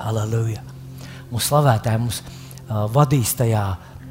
[0.00, 0.64] Halleluja!
[1.30, 3.62] Mūsu slavētāji mums uh, vadīs tajā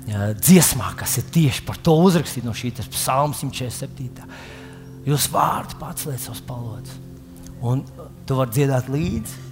[0.05, 4.27] dziesmā, kas ir tieši par to uzrakstīta no šīs psalmas 147.
[5.05, 6.99] Jūs vārdi paceliet savus palodzes.
[7.65, 7.81] Un
[8.27, 9.43] tu vari dziedāt līdzi.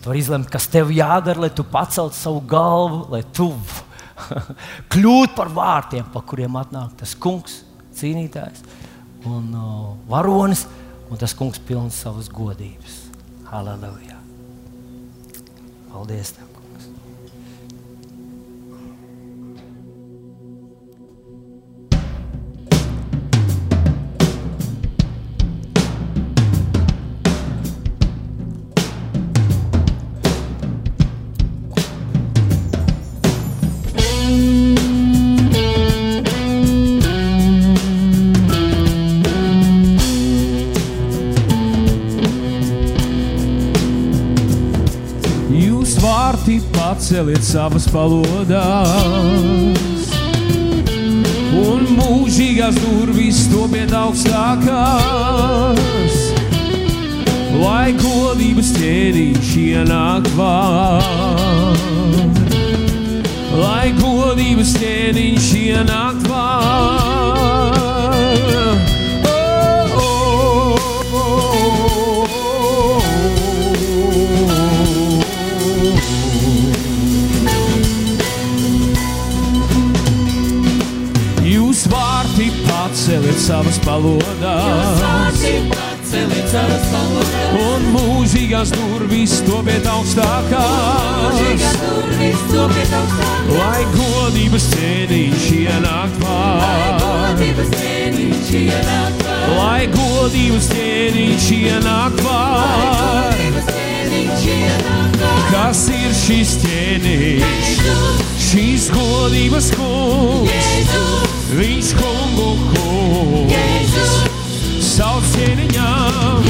[0.00, 3.50] Tu vari izlemt, kas tev jādara, lai tu paceltu savu galvu, lai tu
[4.92, 7.62] kļūtu par vārtiem, pa kuriem atnāk tas kungs,
[7.96, 8.64] cīnītājs
[9.28, 10.66] un uh, varonis,
[11.08, 13.00] un tas kungs pilns savas godības.
[13.48, 14.20] Halleluja!
[15.92, 16.36] Paldies!
[16.36, 16.63] Tev.
[47.14, 48.56] Paceliet savas palodās,
[51.54, 54.74] un mūžīgās durvis topiet augstākās,
[57.60, 61.78] lai godības ķēniņš ienāk vārds.
[63.62, 67.03] Lai godības ķēniņš ienāk vārds.
[83.44, 85.42] Savas palodās.
[87.60, 91.36] Un mūžīgās durvis topiet augstākās.
[93.50, 97.04] Lai godības cienīš ienāk vārds.
[99.58, 103.72] Lai godības cienīš ienāk vārds.
[105.50, 107.68] Kas ir šis ķēniņš?
[108.48, 110.53] Šīs godības kungs.
[111.54, 114.14] Viņš kungu kungs,
[114.82, 116.48] sauc cieniņām,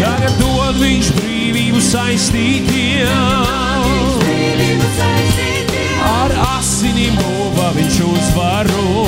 [0.00, 3.06] Tagad dod viņš brīvību saistītiem.
[6.10, 9.01] Ar asinīm guvā viņš uzvaru.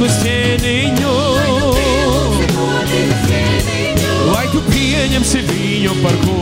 [0.00, 1.14] Godības ķēniņu?
[4.30, 6.39] Vai tu pieņemsi viņu par kungu?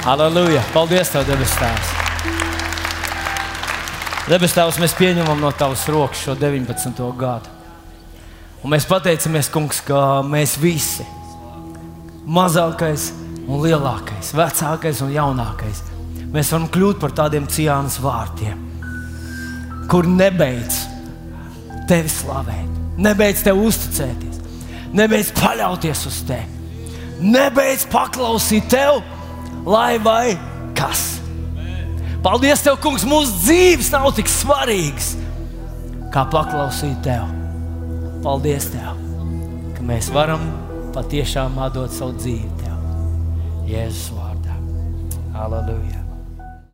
[0.00, 0.62] Aleluja!
[0.72, 1.88] Paldies, Tev, debes Tēvs!
[4.30, 7.02] Debes Tēvs, mēs pieņemam no Tavas rokas šo 19.
[7.20, 7.52] gadu.
[8.64, 11.04] Un mēs pateicamies, Kungs, ka mēs visi,
[12.24, 13.10] mazākais
[13.44, 15.84] un lielākais, vecākais un jaunākais,
[16.32, 18.56] mēs varam kļūt par tādiem ciānas vārtiem,
[19.92, 20.80] kur nebeidz
[21.92, 24.40] tevi slavēt, nebeidz tev uzticēties,
[24.96, 29.19] nebeidz paļauties uz tevi, nebeidz paklausīt tevi
[29.66, 30.38] lai vai
[30.76, 31.20] kas.
[32.24, 35.14] Paldies, Tev, Kungs, mūsu dzīves nav tik svarīgas,
[36.12, 37.30] kā paklausīt Tev.
[38.24, 39.00] Paldies, Tev,
[39.76, 40.44] ka mēs varam
[40.96, 42.76] patiešām atdot savu dzīvi Tev.
[43.70, 44.60] Jēzus vārdā.
[45.40, 46.09] Aleluja!